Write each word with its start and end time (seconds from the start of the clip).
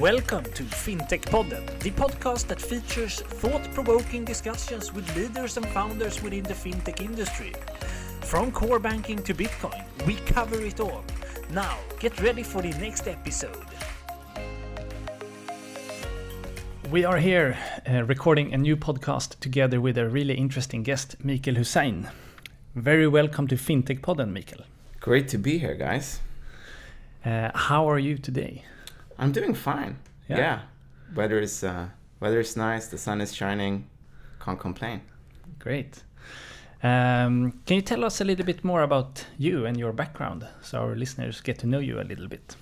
Welcome 0.00 0.44
to 0.44 0.62
FinTech 0.62 1.22
Podden, 1.22 1.64
the 1.78 1.90
podcast 1.90 2.48
that 2.48 2.60
features 2.60 3.22
thought 3.22 3.62
provoking 3.72 4.26
discussions 4.26 4.92
with 4.92 5.16
leaders 5.16 5.56
and 5.56 5.66
founders 5.68 6.22
within 6.22 6.42
the 6.42 6.52
fintech 6.52 7.00
industry. 7.00 7.54
From 8.20 8.52
core 8.52 8.78
banking 8.78 9.22
to 9.22 9.32
Bitcoin, 9.32 9.82
we 10.06 10.16
cover 10.16 10.60
it 10.60 10.80
all. 10.80 11.02
Now, 11.48 11.78
get 11.98 12.20
ready 12.20 12.42
for 12.42 12.60
the 12.60 12.72
next 12.72 13.08
episode. 13.08 13.56
We 16.90 17.06
are 17.06 17.16
here 17.16 17.56
uh, 17.88 18.04
recording 18.04 18.52
a 18.52 18.58
new 18.58 18.76
podcast 18.76 19.40
together 19.40 19.80
with 19.80 19.96
a 19.96 20.06
really 20.06 20.34
interesting 20.34 20.82
guest, 20.82 21.16
Mikael 21.24 21.54
Hussein. 21.54 22.10
Very 22.74 23.08
welcome 23.08 23.48
to 23.48 23.56
FinTech 23.56 24.02
Podden, 24.02 24.30
Mikael. 24.30 24.66
Great 25.00 25.28
to 25.28 25.38
be 25.38 25.56
here, 25.56 25.74
guys. 25.74 26.20
Uh, 27.24 27.50
how 27.54 27.88
are 27.88 27.98
you 27.98 28.18
today? 28.18 28.62
I'm 29.18 29.32
doing 29.32 29.54
fine. 29.54 29.98
Yeah. 30.28 30.38
yeah. 30.38 30.60
Weather 31.14 31.38
is 31.38 31.64
uh, 31.64 31.88
weather 32.20 32.40
is 32.40 32.56
nice. 32.56 32.88
The 32.88 32.98
sun 32.98 33.20
is 33.20 33.34
shining. 33.34 33.88
Can't 34.40 34.58
complain. 34.58 35.02
Great. 35.58 36.02
Um, 36.82 37.60
can 37.64 37.76
you 37.76 37.82
tell 37.82 38.04
us 38.04 38.20
a 38.20 38.24
little 38.24 38.44
bit 38.44 38.62
more 38.62 38.82
about 38.82 39.26
you 39.38 39.66
and 39.66 39.76
your 39.76 39.92
background, 39.92 40.46
so 40.62 40.78
our 40.78 40.94
listeners 40.94 41.40
get 41.40 41.58
to 41.60 41.66
know 41.66 41.78
you 41.78 42.00
a 42.00 42.02
little 42.02 42.28
bit? 42.28 42.54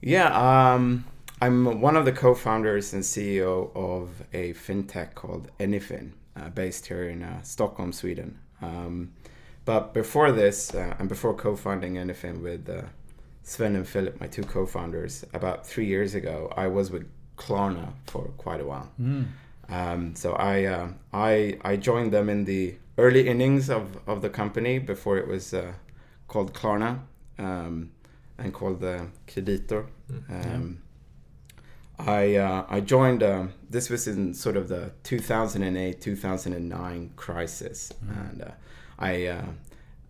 Yeah, 0.00 0.28
um, 0.74 1.04
I'm 1.42 1.80
one 1.80 1.96
of 1.96 2.04
the 2.04 2.12
co-founders 2.12 2.92
and 2.92 3.02
CEO 3.02 3.74
of 3.74 4.22
a 4.32 4.54
fintech 4.54 5.14
called 5.14 5.50
Anyfin, 5.58 6.12
uh, 6.36 6.50
based 6.50 6.86
here 6.86 7.08
in 7.08 7.22
uh, 7.22 7.42
Stockholm, 7.42 7.92
Sweden. 7.92 8.38
Um, 8.62 9.12
but 9.64 9.92
before 9.92 10.30
this, 10.30 10.74
uh, 10.74 10.94
and 10.98 11.08
before 11.08 11.34
co-founding 11.34 11.94
Anyfin 11.94 12.42
with 12.42 12.68
uh, 12.68 12.82
Sven 13.44 13.76
and 13.76 13.86
Philip, 13.86 14.20
my 14.20 14.26
two 14.26 14.42
co-founders, 14.42 15.24
about 15.34 15.66
three 15.66 15.84
years 15.84 16.14
ago, 16.14 16.52
I 16.56 16.66
was 16.66 16.90
with 16.90 17.06
Klarna 17.36 17.92
for 18.06 18.24
quite 18.38 18.60
a 18.60 18.64
while. 18.64 18.90
Mm. 19.00 19.26
Um, 19.68 20.14
so 20.16 20.32
I, 20.32 20.64
uh, 20.64 20.88
I 21.12 21.58
I 21.62 21.76
joined 21.76 22.12
them 22.12 22.28
in 22.28 22.44
the 22.44 22.74
early 22.98 23.28
innings 23.28 23.70
of, 23.70 23.98
of 24.06 24.22
the 24.22 24.30
company 24.30 24.78
before 24.78 25.18
it 25.18 25.28
was 25.28 25.52
uh, 25.54 25.72
called 26.26 26.54
Klarna 26.54 27.00
um, 27.38 27.90
and 28.38 28.52
called 28.52 28.80
the 28.80 29.08
Kreditor. 29.26 29.86
Mm. 30.10 30.54
Um, 30.54 30.82
I 31.98 32.36
uh, 32.36 32.66
I 32.68 32.80
joined. 32.80 33.22
Um, 33.22 33.52
this 33.70 33.88
was 33.90 34.08
in 34.08 34.34
sort 34.34 34.56
of 34.56 34.68
the 34.68 34.92
2008 35.04 36.00
2009 36.00 37.10
crisis, 37.16 37.92
mm. 38.04 38.30
and 38.30 38.42
uh, 38.42 38.50
I 38.98 39.26
uh, 39.26 39.44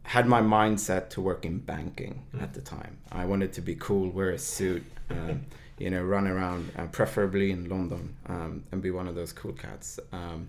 had 0.04 0.26
my 0.26 0.40
mindset 0.40 1.08
to 1.10 1.20
work 1.20 1.44
in 1.44 1.58
banking 1.58 2.22
mm. 2.34 2.42
at 2.42 2.54
the 2.54 2.60
time. 2.60 2.98
I 3.10 3.24
wanted 3.24 3.52
to 3.54 3.60
be 3.62 3.74
cool, 3.74 4.10
wear 4.10 4.30
a 4.30 4.38
suit, 4.38 4.84
um, 5.10 5.46
you 5.78 5.90
know, 5.90 6.02
run 6.02 6.26
around, 6.26 6.70
uh, 6.76 6.86
preferably 6.86 7.50
in 7.50 7.68
London, 7.68 8.14
um, 8.26 8.64
and 8.70 8.80
be 8.80 8.90
one 8.90 9.08
of 9.08 9.14
those 9.14 9.32
cool 9.32 9.52
cats. 9.52 9.98
Um, 10.12 10.48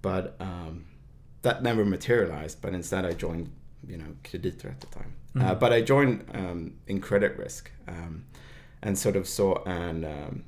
but 0.00 0.36
um, 0.40 0.86
that 1.42 1.62
never 1.62 1.84
materialized. 1.84 2.62
But 2.62 2.72
instead, 2.72 3.04
I 3.04 3.12
joined, 3.12 3.50
you 3.86 3.96
know, 3.96 4.16
Kreditor 4.22 4.70
at 4.70 4.80
the 4.80 4.86
time. 4.86 5.12
Mm. 5.34 5.42
Uh, 5.44 5.54
but 5.56 5.72
I 5.72 5.82
joined 5.82 6.24
um, 6.32 6.74
in 6.86 7.00
credit 7.00 7.36
risk, 7.36 7.70
um, 7.88 8.24
and 8.80 8.96
sort 8.96 9.16
of 9.16 9.26
saw 9.26 9.62
an 9.64 10.44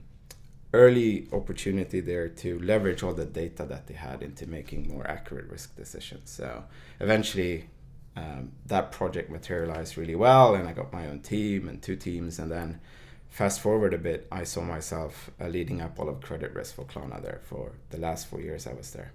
early 0.73 1.27
opportunity 1.33 2.01
there 2.01 2.29
to 2.29 2.59
leverage 2.61 3.03
all 3.03 3.15
the 3.15 3.25
data 3.25 3.65
that 3.65 3.87
they 3.87 3.95
had 3.95 4.23
into 4.23 4.47
making 4.47 4.87
more 4.89 5.07
accurate 5.09 5.51
risk 5.51 5.75
decisions. 5.75 6.31
So 6.31 6.65
eventually 7.01 7.71
um, 8.17 8.53
that 8.65 8.93
project 8.93 9.31
materialized 9.31 9.97
really 9.97 10.15
well 10.15 10.55
and 10.55 10.67
i 10.67 10.73
got 10.73 10.93
my 10.93 11.07
own 11.07 11.21
team 11.21 11.69
and 11.69 11.83
two 11.83 11.97
teams 11.97 12.39
and 12.39 12.51
then 12.51 12.81
fast 13.29 13.61
forward 13.61 13.93
a 13.93 13.99
bit 13.99 14.27
i 14.33 14.43
saw 14.43 14.63
myself 14.63 15.31
uh, 15.41 15.47
leading 15.49 15.83
up 15.83 15.99
all 16.01 16.09
of 16.09 16.21
credit 16.21 16.55
risk 16.55 16.75
for 16.75 16.85
Klarna 16.85 17.21
there 17.23 17.41
for 17.45 17.73
the 17.91 17.99
last 17.99 18.27
four 18.27 18.41
years 18.41 18.67
i 18.67 18.73
was 18.73 18.91
there. 18.93 19.13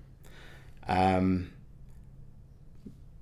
Um, 0.88 1.52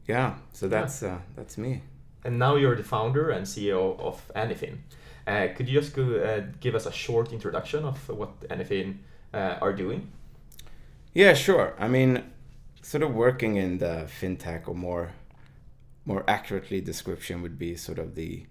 yeah 0.05 0.35
so 0.53 0.67
that's 0.67 1.01
uh, 1.03 1.19
that's 1.35 1.57
me. 1.57 1.83
And 2.25 2.37
now 2.37 2.55
you're 2.55 2.75
the 2.75 2.83
founder 2.83 3.29
and 3.29 3.45
ceo 3.45 3.97
of 3.99 4.21
anyfin. 4.35 4.79
Uh, 5.25 5.47
could 5.55 5.69
you 5.69 5.79
just 5.79 5.95
go, 5.95 6.15
uh, 6.15 6.41
give 6.59 6.75
us 6.75 6.85
a 6.85 6.91
short 6.91 7.31
introduction 7.31 7.85
of 7.85 8.09
what 8.09 8.37
anyfin 8.49 8.97
uh, 9.33 9.55
are 9.61 9.71
doing? 9.71 10.11
Yeah 11.13 11.33
sure. 11.33 11.73
I 11.79 11.87
mean 11.87 12.23
sort 12.81 13.03
of 13.03 13.13
working 13.13 13.55
in 13.55 13.77
the 13.77 14.09
fintech 14.19 14.67
or 14.67 14.75
more 14.75 15.11
more 16.09 16.23
accurately 16.27 16.81
description 16.81 17.43
would 17.43 17.59
be 17.59 17.75
sort 17.75 17.99
of 17.99 18.15
the 18.15 18.43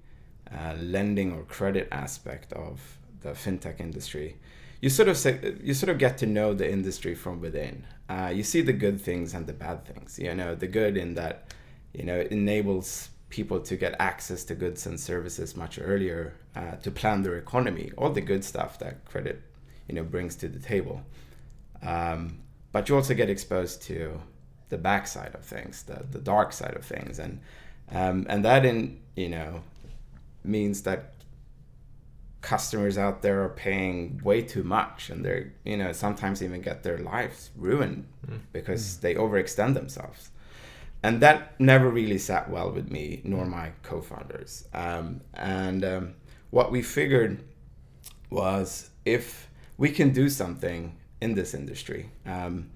uh, 0.50 0.74
lending 0.80 1.32
or 1.32 1.42
credit 1.42 1.88
aspect 1.90 2.52
of 2.52 2.96
the 3.20 3.30
fintech 3.30 3.80
industry. 3.80 4.36
You 4.80 4.88
sort 4.88 5.08
of 5.08 5.16
say, 5.16 5.56
you 5.60 5.74
sort 5.74 5.90
of 5.90 5.98
get 5.98 6.18
to 6.18 6.26
know 6.26 6.54
the 6.54 6.70
industry 6.70 7.16
from 7.16 7.40
within. 7.40 7.84
Uh, 8.08 8.30
you 8.32 8.44
see 8.44 8.62
the 8.62 8.72
good 8.72 9.00
things 9.00 9.34
and 9.34 9.44
the 9.48 9.52
bad 9.52 9.84
things. 9.84 10.20
You 10.20 10.34
know 10.34 10.54
the 10.54 10.68
good 10.68 10.96
in 10.96 11.14
that 11.14 11.52
you 11.92 12.04
know 12.04 12.14
it 12.14 12.30
enables 12.30 13.10
people 13.28 13.58
to 13.60 13.76
get 13.76 13.96
access 13.98 14.44
to 14.44 14.54
goods 14.54 14.86
and 14.86 14.98
services 14.98 15.56
much 15.56 15.78
earlier 15.82 16.34
uh, 16.54 16.76
to 16.76 16.92
plan 16.92 17.22
their 17.22 17.36
economy. 17.36 17.90
All 17.98 18.10
the 18.10 18.20
good 18.20 18.44
stuff 18.44 18.78
that 18.78 19.04
credit 19.04 19.42
you 19.88 19.96
know 19.96 20.04
brings 20.04 20.36
to 20.36 20.48
the 20.48 20.60
table. 20.60 21.02
Um, 21.82 22.38
but 22.70 22.88
you 22.88 22.94
also 22.94 23.14
get 23.14 23.28
exposed 23.28 23.82
to 23.82 24.20
the 24.68 24.78
backside 24.78 25.34
of 25.34 25.44
things, 25.44 25.82
the 25.84 26.04
the 26.10 26.18
dark 26.18 26.52
side 26.52 26.74
of 26.74 26.84
things, 26.84 27.18
and 27.18 27.40
um, 27.90 28.26
and 28.28 28.44
that 28.44 28.64
in 28.64 29.00
you 29.16 29.28
know 29.28 29.62
means 30.44 30.82
that 30.82 31.14
customers 32.40 32.96
out 32.96 33.20
there 33.22 33.42
are 33.42 33.48
paying 33.48 34.20
way 34.22 34.42
too 34.42 34.62
much, 34.62 35.10
and 35.10 35.24
they're 35.24 35.52
you 35.64 35.76
know 35.76 35.92
sometimes 35.92 36.42
even 36.42 36.60
get 36.60 36.82
their 36.82 36.98
lives 36.98 37.50
ruined 37.56 38.06
mm. 38.26 38.38
because 38.52 38.96
mm. 38.96 39.00
they 39.00 39.14
overextend 39.14 39.74
themselves, 39.74 40.30
and 41.02 41.20
that 41.20 41.58
never 41.60 41.88
really 41.88 42.18
sat 42.18 42.50
well 42.50 42.70
with 42.70 42.90
me 42.90 43.20
nor 43.24 43.44
my 43.46 43.72
co-founders. 43.82 44.66
Um, 44.74 45.22
and 45.34 45.84
um, 45.84 46.14
what 46.50 46.70
we 46.70 46.82
figured 46.82 47.42
was 48.30 48.90
if 49.04 49.48
we 49.78 49.90
can 49.90 50.10
do 50.10 50.28
something 50.28 50.96
in 51.20 51.34
this 51.34 51.54
industry. 51.54 52.10
Um, 52.26 52.70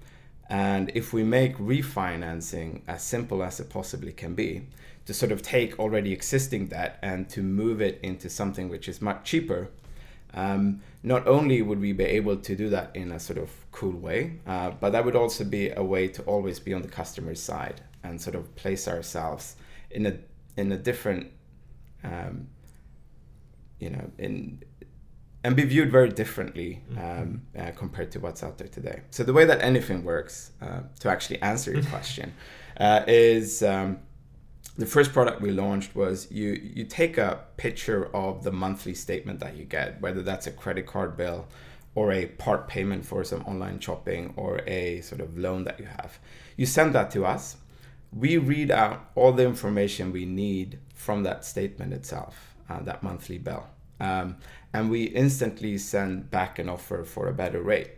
and 0.49 0.91
if 0.93 1.13
we 1.13 1.23
make 1.23 1.57
refinancing 1.57 2.81
as 2.87 3.03
simple 3.03 3.43
as 3.43 3.59
it 3.59 3.69
possibly 3.69 4.11
can 4.11 4.35
be, 4.35 4.67
to 5.05 5.13
sort 5.13 5.31
of 5.31 5.41
take 5.41 5.79
already 5.79 6.13
existing 6.13 6.67
debt 6.67 6.97
and 7.01 7.29
to 7.29 7.41
move 7.41 7.81
it 7.81 7.99
into 8.03 8.29
something 8.29 8.69
which 8.69 8.87
is 8.87 9.01
much 9.01 9.23
cheaper, 9.23 9.69
um, 10.33 10.81
not 11.03 11.27
only 11.27 11.61
would 11.61 11.79
we 11.79 11.93
be 11.93 12.05
able 12.05 12.37
to 12.37 12.55
do 12.55 12.69
that 12.69 12.95
in 12.95 13.11
a 13.11 13.19
sort 13.19 13.37
of 13.37 13.49
cool 13.71 13.91
way, 13.91 14.39
uh, 14.47 14.71
but 14.71 14.91
that 14.91 15.05
would 15.05 15.15
also 15.15 15.43
be 15.43 15.69
a 15.69 15.83
way 15.83 16.07
to 16.07 16.21
always 16.23 16.59
be 16.59 16.73
on 16.73 16.81
the 16.81 16.87
customer's 16.87 17.41
side 17.41 17.81
and 18.03 18.19
sort 18.21 18.35
of 18.35 18.55
place 18.55 18.87
ourselves 18.87 19.55
in 19.91 20.05
a 20.05 20.17
in 20.55 20.71
a 20.71 20.77
different, 20.77 21.31
um, 22.03 22.47
you 23.79 23.89
know, 23.89 24.11
in 24.17 24.61
and 25.43 25.55
be 25.55 25.63
viewed 25.63 25.91
very 25.91 26.09
differently 26.09 26.81
mm-hmm. 26.91 27.21
um, 27.21 27.41
uh, 27.57 27.71
compared 27.71 28.11
to 28.11 28.19
what's 28.19 28.43
out 28.43 28.57
there 28.57 28.67
today. 28.67 29.01
So 29.11 29.23
the 29.23 29.33
way 29.33 29.45
that 29.45 29.59
Anyfin 29.59 30.03
works, 30.03 30.51
uh, 30.61 30.81
to 31.01 31.09
actually 31.09 31.41
answer 31.41 31.71
your 31.73 31.83
question, 31.95 32.33
uh, 32.77 33.03
is 33.07 33.61
um, 33.61 33.99
the 34.77 34.85
first 34.85 35.13
product 35.13 35.41
we 35.41 35.51
launched 35.51 35.95
was 35.95 36.31
you 36.31 36.53
you 36.73 36.85
take 36.85 37.17
a 37.17 37.41
picture 37.57 38.09
of 38.15 38.43
the 38.43 38.51
monthly 38.51 38.93
statement 38.93 39.39
that 39.41 39.55
you 39.55 39.65
get, 39.65 40.01
whether 40.01 40.21
that's 40.21 40.47
a 40.47 40.51
credit 40.51 40.87
card 40.87 41.15
bill 41.17 41.47
or 41.95 42.11
a 42.11 42.25
part 42.25 42.67
payment 42.67 43.05
for 43.05 43.23
some 43.23 43.41
online 43.43 43.79
shopping 43.79 44.33
or 44.35 44.61
a 44.65 45.01
sort 45.01 45.21
of 45.21 45.37
loan 45.37 45.63
that 45.65 45.79
you 45.79 45.85
have. 45.85 46.17
You 46.57 46.65
send 46.65 46.95
that 46.95 47.11
to 47.11 47.25
us. 47.25 47.57
We 48.11 48.37
read 48.37 48.71
out 48.71 49.11
all 49.15 49.31
the 49.31 49.45
information 49.45 50.11
we 50.11 50.25
need 50.25 50.79
from 50.95 51.23
that 51.23 51.45
statement 51.45 51.93
itself, 51.93 52.55
uh, 52.69 52.81
that 52.81 53.03
monthly 53.03 53.37
bill. 53.37 53.67
Um, 53.99 54.37
and 54.73 54.89
we 54.89 55.03
instantly 55.03 55.77
send 55.77 56.29
back 56.31 56.59
an 56.59 56.67
offer 56.67 57.03
for 57.03 57.27
a 57.27 57.33
better 57.33 57.61
rate 57.61 57.91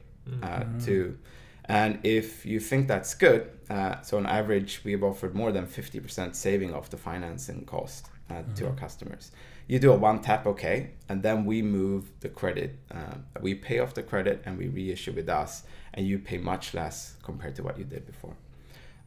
uh, 0.44 0.60
mm-hmm. 0.60 0.80
to 0.80 1.18
and 1.66 2.00
if 2.04 2.46
you 2.46 2.60
think 2.60 2.88
that's 2.88 3.14
good 3.16 3.50
uh, 3.70 4.02
so 4.02 4.18
on 4.18 4.26
average 4.26 4.82
we've 4.84 5.04
offered 5.04 5.34
more 5.34 5.52
than 5.52 5.66
50% 5.66 6.36
saving 6.36 6.74
off 6.74 6.90
the 6.90 6.98
financing 6.98 7.66
cost 7.66 8.08
uh, 8.30 8.34
mm-hmm. 8.36 8.54
to 8.54 8.66
our 8.66 8.72
mm-hmm. 8.72 8.80
customers 8.80 9.32
you 9.68 9.80
do 9.80 9.92
a 9.92 9.96
one 9.96 10.22
tap 10.22 10.46
okay 10.46 10.92
and 11.10 11.24
then 11.24 11.46
we 11.46 11.62
move 11.62 12.12
the 12.20 12.30
credit 12.30 12.78
uh, 12.92 13.16
we 13.42 13.56
pay 13.56 13.80
off 13.80 13.94
the 13.94 14.04
credit 14.04 14.42
and 14.46 14.58
we 14.58 14.68
reissue 14.68 15.12
with 15.12 15.30
us 15.30 15.64
and 15.94 16.06
you 16.06 16.20
pay 16.20 16.38
much 16.38 16.74
less 16.74 17.16
compared 17.24 17.56
to 17.56 17.64
what 17.64 17.78
you 17.78 17.84
did 17.84 18.06
before 18.06 18.36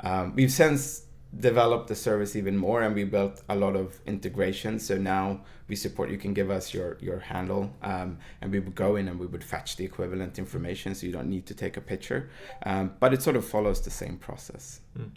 um, 0.00 0.35
we've 0.35 0.53
since 0.53 1.03
developed 1.36 1.88
the 1.88 1.94
service 1.94 2.34
even 2.34 2.56
more 2.56 2.82
and 2.82 2.94
we 2.94 3.04
built 3.04 3.42
a 3.50 3.54
lot 3.54 3.76
of 3.76 4.00
integration 4.06 4.78
so 4.78 4.96
now 4.96 5.40
we 5.69 5.76
support 5.76 6.10
you 6.10 6.16
can 6.16 6.32
give 6.32 6.50
us 6.50 6.72
your 6.72 6.96
your 7.00 7.19
handle 7.19 7.70
um, 7.82 8.19
and 8.40 8.50
we 8.50 8.58
would 8.58 8.75
go 8.75 8.96
in 8.96 9.08
and 9.08 9.20
we 9.20 9.26
would 9.26 9.44
fetch 9.44 9.76
the 9.76 9.84
equivalent 9.84 10.38
information 10.38 10.94
so 10.94 11.06
you 11.06 11.12
don't 11.12 11.28
need 11.28 11.44
to 11.44 11.54
take 11.54 11.76
a 11.76 11.80
picture 11.82 12.30
um, 12.64 12.92
but 12.98 13.12
it 13.12 13.20
sort 13.20 13.36
of 13.36 13.44
follows 13.44 13.82
the 13.82 13.90
same 13.90 14.16
process 14.16 14.80
mm. 14.98 15.10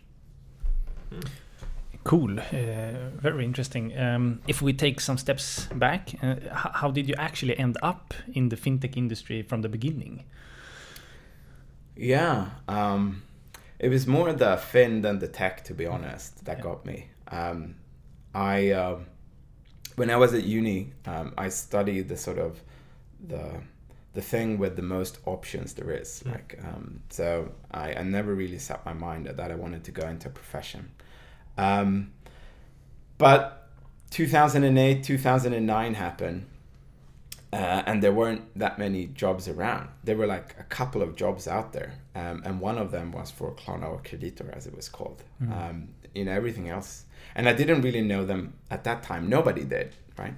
Mm. 1.11 1.27
Cool, 2.03 2.39
uh, 2.39 2.43
very 3.19 3.45
interesting. 3.45 3.95
Um, 3.95 4.41
if 4.47 4.61
we 4.61 4.73
take 4.73 4.99
some 4.99 5.19
steps 5.19 5.67
back, 5.75 6.15
uh, 6.23 6.35
how 6.51 6.89
did 6.89 7.07
you 7.07 7.13
actually 7.17 7.57
end 7.59 7.77
up 7.83 8.15
in 8.33 8.49
the 8.49 8.55
fintech 8.55 8.97
industry 8.97 9.43
from 9.43 9.61
the 9.61 9.69
beginning? 9.69 10.23
Yeah, 11.95 12.49
um, 12.67 13.21
it 13.81 13.89
was 13.89 14.05
more 14.05 14.31
the 14.31 14.57
fin 14.57 15.01
than 15.01 15.17
the 15.17 15.27
tech, 15.27 15.63
to 15.63 15.73
be 15.73 15.87
honest, 15.87 16.45
that 16.45 16.59
yeah. 16.59 16.63
got 16.63 16.85
me. 16.85 17.09
Um, 17.29 17.75
I 18.33 18.69
uh, 18.69 18.99
when 19.95 20.11
I 20.11 20.17
was 20.17 20.35
at 20.35 20.43
uni, 20.43 20.93
um, 21.07 21.33
I 21.35 21.49
studied 21.49 22.07
the 22.07 22.15
sort 22.15 22.37
of 22.37 22.61
the 23.27 23.61
the 24.13 24.21
thing 24.21 24.59
with 24.59 24.75
the 24.75 24.83
most 24.83 25.17
options 25.25 25.73
there 25.73 25.89
is. 25.89 26.21
Mm. 26.23 26.31
Like, 26.31 26.59
um, 26.63 27.01
so 27.09 27.51
I, 27.71 27.95
I 27.95 28.03
never 28.03 28.35
really 28.35 28.59
set 28.59 28.85
my 28.85 28.93
mind 28.93 29.25
that 29.25 29.51
I 29.51 29.55
wanted 29.55 29.83
to 29.85 29.91
go 29.91 30.07
into 30.07 30.27
a 30.27 30.31
profession. 30.31 30.91
Um, 31.57 32.11
but 33.17 33.69
2008, 34.11 35.03
2009 35.03 35.93
happened, 35.95 36.45
uh, 37.53 37.83
and 37.85 38.01
there 38.01 38.13
weren't 38.13 38.57
that 38.57 38.79
many 38.79 39.07
jobs 39.07 39.47
around. 39.47 39.89
There 40.03 40.15
were 40.15 40.27
like 40.27 40.55
a 40.59 40.63
couple 40.63 41.01
of 41.01 41.15
jobs 41.15 41.47
out 41.47 41.73
there, 41.73 41.93
um, 42.15 42.41
and 42.45 42.59
one 42.59 42.77
of 42.77 42.91
them 42.91 43.11
was 43.11 43.29
for 43.29 43.51
Klarna 43.53 43.89
or 43.89 43.99
Kreditor, 43.99 44.55
as 44.55 44.67
it 44.67 44.75
was 44.75 44.87
called. 44.87 45.23
Mm. 45.41 45.69
Um, 45.69 45.89
you 46.13 46.25
know, 46.25 46.31
everything 46.31 46.69
else. 46.69 47.05
And 47.35 47.47
I 47.47 47.53
didn't 47.53 47.81
really 47.81 48.01
know 48.01 48.25
them 48.25 48.53
at 48.69 48.83
that 48.83 49.03
time. 49.03 49.29
Nobody 49.29 49.63
did, 49.63 49.95
right? 50.17 50.33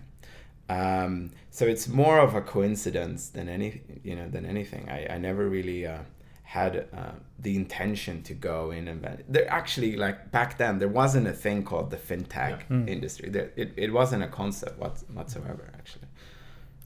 Um, 0.70 1.32
so 1.50 1.66
it's 1.66 1.88
more 1.88 2.20
of 2.20 2.36
a 2.36 2.42
coincidence 2.42 3.30
than 3.30 3.50
any, 3.50 3.82
you 4.04 4.16
know, 4.16 4.30
than 4.30 4.46
anything. 4.46 4.90
I, 4.90 5.16
I 5.16 5.18
never 5.18 5.48
really 5.48 5.86
uh, 5.86 6.00
had 6.44 6.88
uh, 6.96 7.14
the 7.40 7.56
intention 7.56 8.22
to 8.24 8.34
go 8.34 8.72
in 8.72 8.88
and 8.88 9.24
there 9.28 9.50
actually 9.52 9.96
like 9.96 10.32
back 10.32 10.58
then 10.60 10.78
there 10.78 10.88
wasn't 10.88 11.26
a 11.26 11.34
thing 11.34 11.64
called 11.64 11.90
the 11.90 11.98
fintech 11.98 12.60
yeah. 12.60 12.64
mm. 12.70 12.88
industry. 12.88 13.30
There, 13.30 13.52
it, 13.56 13.74
it 13.76 13.92
wasn't 13.92 14.24
a 14.24 14.28
concept 14.28 14.80
whatsoever 14.80 15.72
actually. 15.74 16.08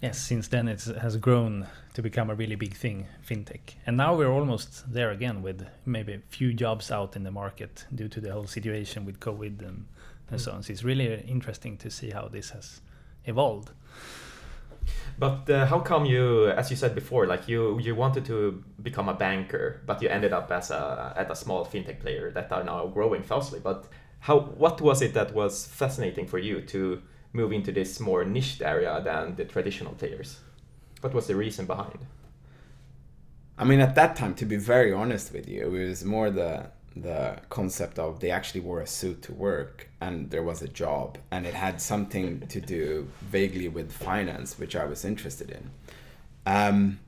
Yes, 0.02 0.20
since 0.20 0.48
then 0.48 0.68
it 0.68 0.84
has 1.02 1.18
grown 1.18 1.66
to 1.96 2.04
become 2.04 2.30
a 2.30 2.36
really 2.36 2.56
big 2.56 2.76
thing, 2.76 3.08
fintech. 3.28 3.76
And 3.88 3.98
now 3.98 4.16
we're 4.16 4.32
almost 4.32 4.92
there 4.94 5.10
again 5.10 5.42
with 5.42 5.66
maybe 5.86 6.14
a 6.14 6.20
few 6.30 6.54
jobs 6.54 6.92
out 6.92 7.16
in 7.16 7.24
the 7.24 7.32
market 7.32 7.86
due 7.94 8.08
to 8.10 8.22
the 8.22 8.32
whole 8.32 8.46
situation 8.46 9.06
with 9.06 9.20
COVID 9.20 9.68
and, 9.68 9.88
and 10.30 10.40
so 10.40 10.52
on. 10.52 10.62
So 10.62 10.72
it's 10.72 10.84
really 10.84 11.24
interesting 11.28 11.78
to 11.78 11.90
see 11.90 12.12
how 12.12 12.28
this 12.28 12.52
has 12.52 12.82
evolved. 13.26 13.72
But 15.18 15.50
uh, 15.50 15.66
how 15.66 15.80
come 15.80 16.06
you, 16.06 16.50
as 16.50 16.70
you 16.70 16.76
said 16.76 16.94
before, 16.94 17.26
like 17.26 17.48
you 17.48 17.80
you 17.80 17.96
wanted 17.96 18.24
to 18.26 18.64
become 18.84 19.10
a 19.10 19.16
banker, 19.16 19.82
but 19.88 20.02
you 20.02 20.10
ended 20.10 20.32
up 20.32 20.52
as 20.52 20.70
a 20.70 21.14
at 21.18 21.32
a 21.32 21.36
small 21.36 21.66
fintech 21.66 22.00
player 22.00 22.30
that 22.32 22.52
are 22.52 22.64
now 22.64 22.86
growing 22.86 23.24
fastly. 23.24 23.60
But 23.60 23.88
how 24.20 24.40
what 24.40 24.80
was 24.80 25.02
it 25.02 25.16
that 25.16 25.34
was 25.34 25.66
fascinating 25.66 26.28
for 26.28 26.38
you 26.38 26.62
to 26.62 27.02
move 27.38 27.54
into 27.54 27.72
this 27.72 28.00
more 28.00 28.26
niched 28.26 28.62
area 28.62 29.02
than 29.04 29.36
the 29.36 29.46
traditional 29.46 29.94
players? 29.94 30.40
What 31.02 31.14
was 31.14 31.28
the 31.28 31.36
reason 31.36 31.66
behind? 31.66 32.00
I 33.58 33.64
mean, 33.64 33.80
at 33.80 33.96
that 33.96 34.16
time, 34.16 34.34
to 34.36 34.46
be 34.46 34.58
very 34.58 34.92
honest 34.92 35.32
with 35.34 35.48
you, 35.48 35.62
it 35.62 35.72
was 35.72 36.04
more 36.04 36.30
the 36.30 36.72
the 37.02 37.38
concept 37.50 38.00
of 38.00 38.20
they 38.22 38.32
actually 38.32 38.60
wore 38.60 38.82
a 38.82 38.88
suit 38.88 39.22
to 39.22 39.32
work 39.32 39.88
and 40.02 40.32
there 40.32 40.42
was 40.42 40.64
a 40.64 40.68
job 40.68 41.16
and 41.30 41.46
it 41.46 41.54
had 41.54 41.80
something 41.80 42.40
to 42.48 42.60
do 42.60 43.08
vaguely 43.22 43.68
with 43.68 43.92
finance, 43.92 44.58
which 44.58 44.76
I 44.76 44.86
was 44.86 45.06
interested 45.06 45.52
in. 45.52 45.70
Um, 46.48 47.00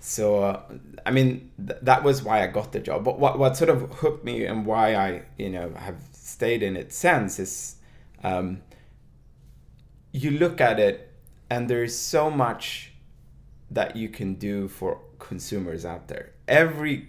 so 0.00 0.42
uh, 0.42 0.62
I 1.06 1.12
mean 1.12 1.52
th- 1.64 1.78
that 1.82 2.02
was 2.02 2.24
why 2.24 2.42
I 2.42 2.48
got 2.48 2.72
the 2.72 2.80
job. 2.80 3.04
But 3.04 3.20
what 3.20 3.38
what 3.38 3.56
sort 3.56 3.70
of 3.70 3.78
hooked 4.00 4.24
me 4.24 4.44
and 4.46 4.66
why 4.66 4.96
I 4.96 5.22
you 5.38 5.50
know 5.50 5.72
have 5.76 6.00
stayed 6.12 6.62
in 6.62 6.76
it 6.76 6.92
since 6.92 7.38
is 7.38 7.76
um, 8.24 8.62
you 10.12 10.30
look 10.30 10.60
at 10.60 10.78
it 10.78 11.10
and 11.50 11.68
there's 11.68 11.96
so 11.96 12.30
much 12.30 12.92
that 13.70 13.96
you 13.96 14.08
can 14.08 14.34
do 14.34 14.68
for 14.68 15.00
consumers 15.18 15.84
out 15.84 16.08
there. 16.08 16.32
Every 16.46 17.08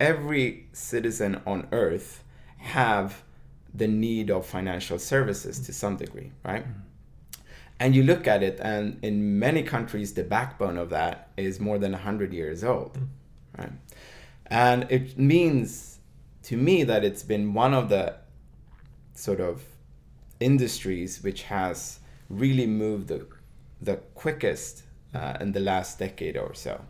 every 0.00 0.66
citizen 0.72 1.40
on 1.46 1.68
earth 1.70 2.24
have 2.56 3.22
the 3.72 3.86
need 3.86 4.30
of 4.30 4.44
financial 4.44 4.98
services 4.98 5.60
to 5.60 5.72
some 5.72 5.96
degree 5.96 6.32
right? 6.44 6.66
And 7.78 7.94
you 7.94 8.02
look 8.02 8.26
at 8.26 8.42
it 8.42 8.58
and 8.60 8.98
in 9.02 9.38
many 9.38 9.62
countries 9.62 10.14
the 10.14 10.24
backbone 10.24 10.76
of 10.76 10.90
that 10.90 11.28
is 11.36 11.60
more 11.60 11.78
than 11.78 11.92
100 11.92 12.32
years 12.32 12.64
old 12.64 12.98
right? 13.56 13.72
And 14.46 14.86
it 14.90 15.18
means 15.18 15.98
to 16.44 16.56
me 16.56 16.82
that 16.84 17.04
it's 17.04 17.22
been 17.22 17.54
one 17.54 17.74
of 17.74 17.88
the 17.88 18.16
sort 19.14 19.40
of 19.40 19.62
industries 20.40 21.22
which 21.22 21.44
has 21.44 22.00
really 22.32 22.66
moved 22.66 23.08
the, 23.08 23.26
the 23.80 23.96
quickest 24.14 24.82
uh, 25.14 25.36
in 25.40 25.52
the 25.52 25.60
last 25.60 25.98
decade 25.98 26.36
or 26.36 26.54
so. 26.54 26.80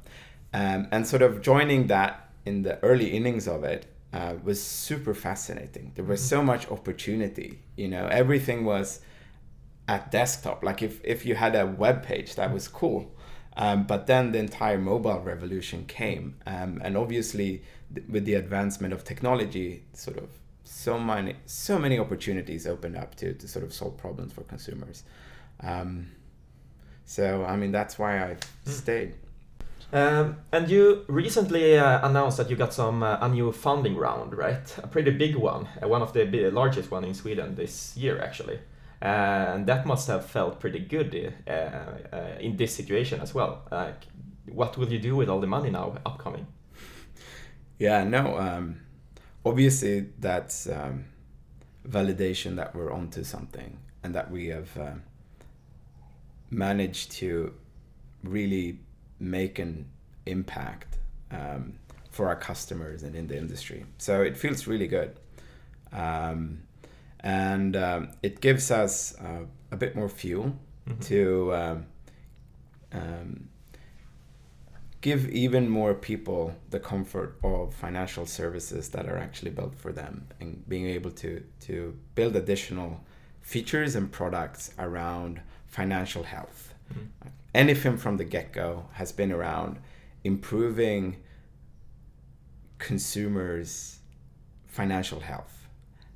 Um, 0.55 0.89
and 0.91 1.07
sort 1.07 1.23
of 1.23 1.43
joining 1.43 1.87
that 1.89 2.31
in 2.45 2.63
the 2.63 2.79
early 2.83 3.11
innings 3.11 3.49
of 3.49 3.65
it 3.65 3.87
uh, 4.13 4.35
was 4.43 4.63
super 4.63 5.15
fascinating. 5.15 5.93
There 5.95 6.05
was 6.05 6.23
so 6.23 6.43
much 6.43 6.71
opportunity. 6.71 7.61
You 7.77 7.89
know, 7.89 8.07
everything 8.07 8.65
was 8.65 9.01
at 9.89 10.11
desktop. 10.11 10.63
Like 10.63 10.83
if, 10.83 11.01
if 11.05 11.25
you 11.25 11.35
had 11.35 11.57
a 11.57 11.67
web 11.67 12.03
page, 12.03 12.35
that 12.37 12.53
was 12.53 12.69
cool. 12.69 13.13
Um, 13.57 13.85
but 13.85 14.07
then 14.07 14.33
the 14.33 14.39
entire 14.39 14.79
mobile 14.79 15.21
revolution 15.21 15.85
came. 15.87 16.37
Um, 16.47 16.81
and 16.85 16.97
obviously, 16.97 17.63
th- 17.95 18.07
with 18.09 18.25
the 18.25 18.35
advancement 18.35 18.95
of 18.95 19.05
technology, 19.05 19.85
sort 19.93 20.17
of 20.17 20.29
so 20.65 20.99
many 20.99 21.37
so 21.45 21.79
many 21.79 21.99
opportunities 21.99 22.67
opened 22.67 22.97
up 22.97 23.15
to, 23.17 23.35
to 23.35 23.47
sort 23.47 23.65
of 23.65 23.75
solve 23.75 23.97
problems 23.99 24.33
for 24.33 24.43
consumers. 24.43 25.05
Um, 25.63 26.11
so 27.05 27.45
I 27.45 27.57
mean 27.57 27.73
that's 27.73 27.99
why 27.99 28.19
I 28.19 28.37
hmm. 28.65 28.71
stayed. 28.71 29.15
Um, 29.93 30.37
and 30.51 30.71
you 30.71 31.05
recently 31.07 31.79
uh, 31.79 32.09
announced 32.09 32.39
that 32.39 32.49
you 32.49 32.57
got 32.57 32.73
some 32.73 33.03
uh, 33.03 33.19
a 33.21 33.29
new 33.29 33.53
funding 33.53 33.97
round, 33.97 34.35
right? 34.35 34.79
A 34.79 34.87
pretty 34.87 35.11
big 35.11 35.37
one, 35.37 35.69
uh, 35.83 35.87
one 35.87 36.01
of 36.01 36.15
the 36.15 36.25
largest 36.51 36.91
one 36.91 37.05
in 37.05 37.13
Sweden 37.13 37.55
this 37.57 37.95
year, 37.97 38.19
actually. 38.19 38.59
and 39.03 39.67
that 39.67 39.85
must 39.85 40.07
have 40.09 40.25
felt 40.25 40.61
pretty 40.61 40.79
good 40.79 41.35
uh, 41.47 41.51
uh, 41.51 42.39
in 42.41 42.57
this 42.57 42.75
situation 42.75 43.21
as 43.21 43.35
well. 43.35 43.63
Like, 43.71 44.07
what 44.47 44.79
will 44.79 44.91
you 44.91 44.99
do 44.99 45.17
with 45.17 45.29
all 45.29 45.41
the 45.41 45.47
money 45.47 45.71
now 45.71 45.99
upcoming? 46.07 46.47
Yeah, 47.79 48.05
no. 48.05 48.39
Um, 48.39 48.81
obviously, 49.45 50.07
that's 50.19 50.69
um, 50.69 51.07
validation 51.87 52.57
that 52.57 52.75
we're 52.75 52.93
onto 52.93 53.25
something 53.25 53.79
and 54.05 54.15
that 54.15 54.31
we 54.31 54.47
have 54.49 54.77
um, 54.79 55.03
managed 56.53 57.13
to 57.13 57.55
really 58.23 58.79
make 59.19 59.59
an 59.59 59.89
impact 60.27 60.99
um, 61.31 61.75
for 62.11 62.29
our 62.29 62.37
customers 62.37 63.03
and 63.03 63.17
in 63.17 63.27
the 63.27 63.37
industry. 63.37 63.85
So 63.99 64.23
it 64.23 64.37
feels 64.37 64.67
really 64.67 64.87
good. 64.87 65.17
Um, 65.93 66.63
and 67.21 67.77
um, 67.77 68.11
it 68.23 68.41
gives 68.41 68.71
us 68.71 69.19
uh, 69.19 69.45
a 69.71 69.77
bit 69.77 69.97
more 69.97 70.09
fuel 70.09 70.57
mm-hmm. 70.89 71.01
to 71.01 71.55
um, 71.55 71.87
um, 72.93 73.49
give 75.01 75.29
even 75.31 75.69
more 75.69 75.95
people 75.95 76.55
the 76.71 76.81
comfort 76.81 77.39
of 77.43 77.75
financial 77.75 78.27
services 78.27 78.91
that 78.91 79.07
are 79.07 79.17
actually 79.17 79.51
built 79.51 79.75
for 79.75 79.93
them 79.93 80.27
and 80.41 80.69
being 80.69 80.87
able 80.87 81.11
to, 81.11 81.43
to 81.61 81.97
build 82.15 82.37
additional 82.37 83.01
features 83.41 83.97
and 83.97 84.13
products 84.13 84.73
around 84.79 85.41
financial 85.73 86.23
health. 86.23 86.75
Mm-hmm. 86.93 87.29
Anyfin 87.55 87.99
from 87.99 88.19
the 88.19 88.25
get 88.25 88.53
go 88.53 88.87
has 88.93 89.11
been 89.11 89.33
around 89.33 89.79
improving 90.23 91.17
consumers' 92.79 93.99
financial 94.67 95.21
health. 95.21 95.67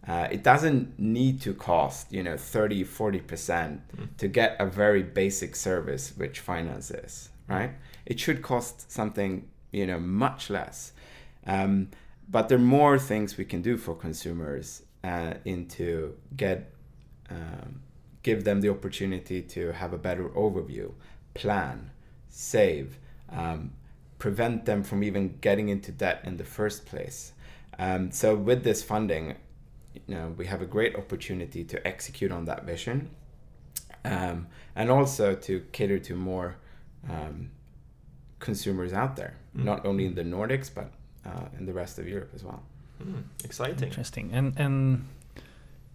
Uh, 0.07 0.29
it 0.31 0.45
doesn't 0.45 0.99
need 0.99 1.41
to 1.41 1.53
cost, 1.53 2.13
you 2.13 2.23
know, 2.23 2.37
30, 2.37 2.85
40% 2.85 3.23
mm. 3.27 4.17
to 4.19 4.29
get 4.29 4.57
a 4.61 4.67
very 4.67 5.03
basic 5.03 5.57
service, 5.57 6.13
which 6.17 6.39
finance 6.39 6.93
is, 6.93 7.31
right? 7.49 7.73
It 8.05 8.21
should 8.21 8.41
cost 8.41 8.93
something, 8.93 9.49
you 9.73 9.85
know, 9.85 9.99
much 9.99 10.49
less. 10.49 10.93
Um, 11.45 11.89
but 12.29 12.49
there 12.49 12.59
are 12.59 12.61
more 12.61 12.99
things 12.99 13.37
we 13.37 13.45
can 13.45 13.63
do 13.63 13.77
for 13.77 13.97
consumers 13.97 14.83
uh, 15.03 15.35
into 15.45 16.15
get 16.37 16.73
um, 17.31 17.81
give 18.27 18.43
them 18.43 18.61
the 18.61 18.69
opportunity 18.69 19.41
to 19.41 19.71
have 19.71 19.93
a 19.93 19.99
better 20.09 20.29
overview, 20.31 20.93
plan, 21.35 21.93
save, 22.29 22.99
um, 23.31 23.71
prevent 24.19 24.65
them 24.65 24.83
from 24.83 25.05
even 25.05 25.39
getting 25.41 25.69
into 25.69 25.93
debt 25.93 26.19
in 26.25 26.37
the 26.37 26.49
first 26.59 26.87
place. 26.87 27.33
Um, 27.79 28.11
so 28.11 28.35
with 28.35 28.65
this 28.65 28.83
funding, 28.83 29.37
you 29.95 30.15
know, 30.17 30.35
we 30.37 30.47
have 30.47 30.61
a 30.61 30.67
great 30.67 30.97
opportunity 30.97 31.63
to 31.73 31.77
execute 31.87 32.33
on 32.33 32.47
that 32.47 32.65
vision, 32.65 33.11
um, 34.05 34.49
and 34.75 34.91
also 34.91 35.37
to 35.47 35.53
cater 35.71 36.01
to 36.01 36.17
more 36.17 36.57
um, 37.09 37.51
consumers 38.41 38.93
out 38.93 39.15
there, 39.15 39.35
mm. 39.57 39.63
not 39.63 39.87
only 39.87 40.05
in 40.05 40.17
the 40.17 40.25
Nordics 40.25 40.69
but 40.79 40.91
uh, 41.25 41.47
in 41.59 41.65
the 41.65 41.73
rest 41.73 42.01
of 42.01 42.09
Europe 42.09 42.33
as 42.35 42.43
well. 42.43 42.63
Mm, 43.01 43.23
exciting, 43.45 43.89
interesting, 43.89 44.31
and 44.33 44.59
and 44.59 45.05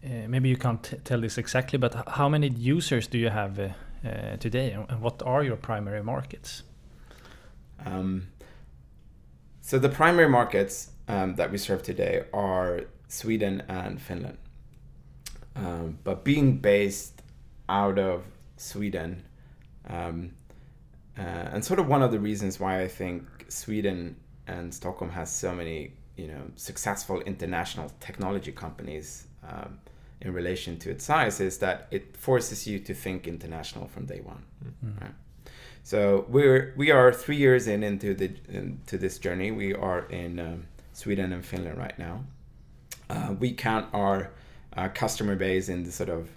maybe 0.03 0.49
you 0.49 0.57
can't 0.57 0.93
tell 1.03 1.21
this 1.21 1.37
exactly, 1.37 1.77
but 1.77 1.93
how 2.07 2.27
many 2.29 2.49
users 2.49 3.07
do 3.07 3.17
you 3.17 3.29
have 3.29 3.59
uh, 3.59 3.69
uh, 4.05 4.37
today, 4.37 4.71
and 4.71 5.01
what 5.01 5.21
are 5.23 5.43
your 5.43 5.57
primary 5.57 6.03
markets? 6.03 6.63
Um, 7.85 8.27
so 9.61 9.77
the 9.77 9.89
primary 9.89 10.29
markets 10.29 10.91
um, 11.07 11.35
that 11.35 11.51
we 11.51 11.57
serve 11.57 11.83
today 11.83 12.23
are 12.33 12.81
Sweden 13.07 13.63
and 13.67 14.01
Finland. 14.01 14.37
Um, 15.55 15.99
but 16.03 16.23
being 16.23 16.57
based 16.57 17.21
out 17.69 17.99
of 17.99 18.25
Sweden, 18.57 19.23
um, 19.87 20.31
uh, 21.17 21.21
and 21.21 21.63
sort 21.63 21.79
of 21.79 21.87
one 21.87 22.01
of 22.01 22.11
the 22.11 22.19
reasons 22.19 22.59
why 22.59 22.81
I 22.81 22.87
think 22.87 23.23
Sweden 23.49 24.15
and 24.47 24.73
Stockholm 24.73 25.11
has 25.11 25.29
so 25.29 25.53
many, 25.53 25.93
you 26.15 26.27
know, 26.27 26.41
successful 26.55 27.19
international 27.21 27.91
technology 27.99 28.51
companies 28.51 29.27
um, 29.47 29.79
in 30.21 30.33
relation 30.33 30.77
to 30.77 30.91
its 30.91 31.05
size 31.05 31.39
is 31.39 31.57
that 31.57 31.87
it 31.91 32.15
forces 32.15 32.67
you 32.67 32.79
to 32.79 32.93
think 32.93 33.27
international 33.27 33.87
from 33.87 34.05
day 34.05 34.21
one. 34.21 34.43
Mm-hmm. 34.63 35.03
Right? 35.03 35.13
So 35.83 36.25
we're 36.29 36.73
we 36.77 36.91
are 36.91 37.11
three 37.11 37.37
years 37.37 37.67
in 37.67 37.83
into 37.83 38.13
the 38.13 38.31
into 38.47 38.97
this 38.97 39.17
journey. 39.17 39.51
We 39.51 39.73
are 39.73 40.05
in 40.09 40.39
um, 40.39 40.67
Sweden 40.93 41.33
and 41.33 41.43
Finland 41.43 41.77
right 41.77 41.97
now. 41.97 42.23
Uh, 43.09 43.33
we 43.39 43.51
count 43.51 43.87
our 43.93 44.31
uh, 44.77 44.89
customer 44.89 45.35
base 45.35 45.69
in 45.69 45.83
the 45.83 45.91
sort 45.91 46.09
of 46.09 46.29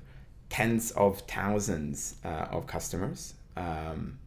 tens 0.48 0.90
of 0.92 1.20
thousands 1.20 2.16
uh, 2.24 2.46
of 2.50 2.66
customers, 2.66 3.34
um, 3.56 4.18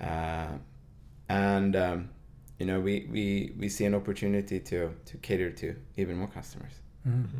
uh, 0.00 0.52
and 1.28 1.74
um, 1.74 2.08
you 2.58 2.66
know 2.66 2.78
we, 2.78 3.08
we 3.10 3.52
we 3.58 3.68
see 3.68 3.84
an 3.84 3.94
opportunity 3.94 4.60
to 4.60 4.94
to 5.06 5.16
cater 5.18 5.50
to 5.50 5.74
even 5.96 6.16
more 6.16 6.28
customers. 6.28 6.72
Mm-hmm. 7.06 7.38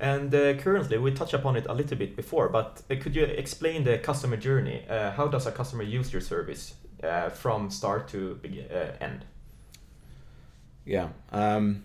And 0.00 0.34
uh, 0.34 0.54
currently, 0.54 0.98
we 0.98 1.12
touched 1.12 1.34
upon 1.34 1.56
it 1.56 1.66
a 1.68 1.74
little 1.74 1.96
bit 1.96 2.16
before, 2.16 2.48
but 2.48 2.82
uh, 2.90 2.96
could 3.00 3.14
you 3.14 3.24
explain 3.24 3.84
the 3.84 3.98
customer 3.98 4.36
journey? 4.36 4.84
Uh, 4.88 5.12
how 5.12 5.28
does 5.28 5.46
a 5.46 5.52
customer 5.52 5.84
use 5.84 6.12
your 6.12 6.20
service 6.20 6.74
uh, 7.02 7.28
from 7.30 7.70
start 7.70 8.08
to 8.08 8.40
uh, 8.72 9.04
end? 9.04 9.24
Yeah. 10.84 11.08
Um, 11.32 11.84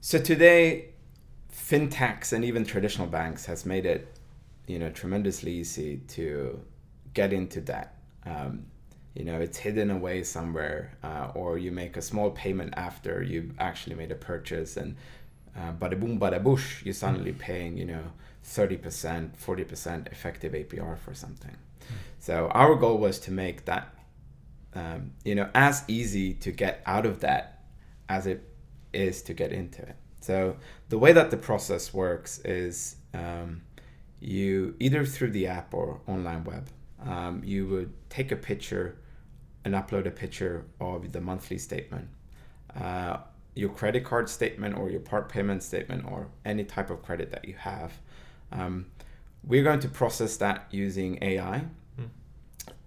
so 0.00 0.18
today, 0.18 0.90
fintechs 1.52 2.32
and 2.32 2.44
even 2.44 2.64
traditional 2.64 3.06
banks 3.06 3.46
has 3.46 3.66
made 3.66 3.86
it, 3.86 4.08
you 4.66 4.78
know, 4.78 4.90
tremendously 4.90 5.52
easy 5.52 5.98
to 6.08 6.60
get 7.14 7.32
into 7.32 7.60
debt. 7.60 7.96
Um, 8.24 8.66
you 9.14 9.24
know, 9.24 9.40
it's 9.40 9.58
hidden 9.58 9.90
away 9.90 10.24
somewhere, 10.24 10.96
uh, 11.02 11.30
or 11.34 11.56
you 11.56 11.70
make 11.70 11.96
a 11.96 12.02
small 12.02 12.30
payment 12.30 12.74
after 12.76 13.22
you've 13.22 13.52
actually 13.60 13.94
made 13.94 14.10
a 14.10 14.16
purchase, 14.16 14.76
and 14.76 14.96
uh, 15.56 15.72
bada 15.72 15.98
boom, 15.98 16.18
bada 16.18 16.42
bush, 16.42 16.84
you're 16.84 16.94
suddenly 16.94 17.32
paying, 17.32 17.76
you 17.76 17.84
know, 17.84 18.02
30%, 18.44 19.30
40% 19.36 20.12
effective 20.12 20.52
APR 20.52 20.98
for 20.98 21.14
something. 21.14 21.56
Mm. 21.80 21.86
So 22.18 22.48
our 22.48 22.74
goal 22.74 22.98
was 22.98 23.18
to 23.20 23.30
make 23.30 23.64
that, 23.64 23.94
um, 24.74 25.12
you 25.24 25.34
know, 25.34 25.48
as 25.54 25.84
easy 25.88 26.34
to 26.34 26.50
get 26.50 26.82
out 26.86 27.06
of 27.06 27.20
that 27.20 27.64
as 28.08 28.26
it 28.26 28.48
is 28.92 29.22
to 29.22 29.34
get 29.34 29.52
into 29.52 29.82
it. 29.82 29.96
So 30.20 30.56
the 30.88 30.98
way 30.98 31.12
that 31.12 31.30
the 31.30 31.36
process 31.36 31.92
works 31.92 32.38
is 32.40 32.96
um, 33.12 33.62
you 34.20 34.74
either 34.80 35.04
through 35.04 35.32
the 35.32 35.46
app 35.46 35.74
or 35.74 36.00
online 36.06 36.44
web, 36.44 36.68
um, 37.04 37.42
you 37.44 37.66
would 37.68 37.92
take 38.08 38.32
a 38.32 38.36
picture 38.36 38.96
and 39.64 39.74
upload 39.74 40.06
a 40.06 40.10
picture 40.10 40.64
of 40.80 41.12
the 41.12 41.20
monthly 41.20 41.58
statement. 41.58 42.08
Uh, 42.78 43.18
your 43.54 43.70
credit 43.70 44.04
card 44.04 44.28
statement 44.28 44.76
or 44.76 44.90
your 44.90 45.00
part 45.00 45.28
payment 45.28 45.62
statement 45.62 46.04
or 46.10 46.28
any 46.44 46.64
type 46.64 46.90
of 46.90 47.02
credit 47.02 47.30
that 47.30 47.46
you 47.46 47.54
have. 47.54 47.92
Um, 48.50 48.86
we're 49.46 49.62
going 49.62 49.80
to 49.80 49.88
process 49.88 50.36
that 50.38 50.66
using 50.70 51.18
AI 51.22 51.64
mm. 52.00 52.08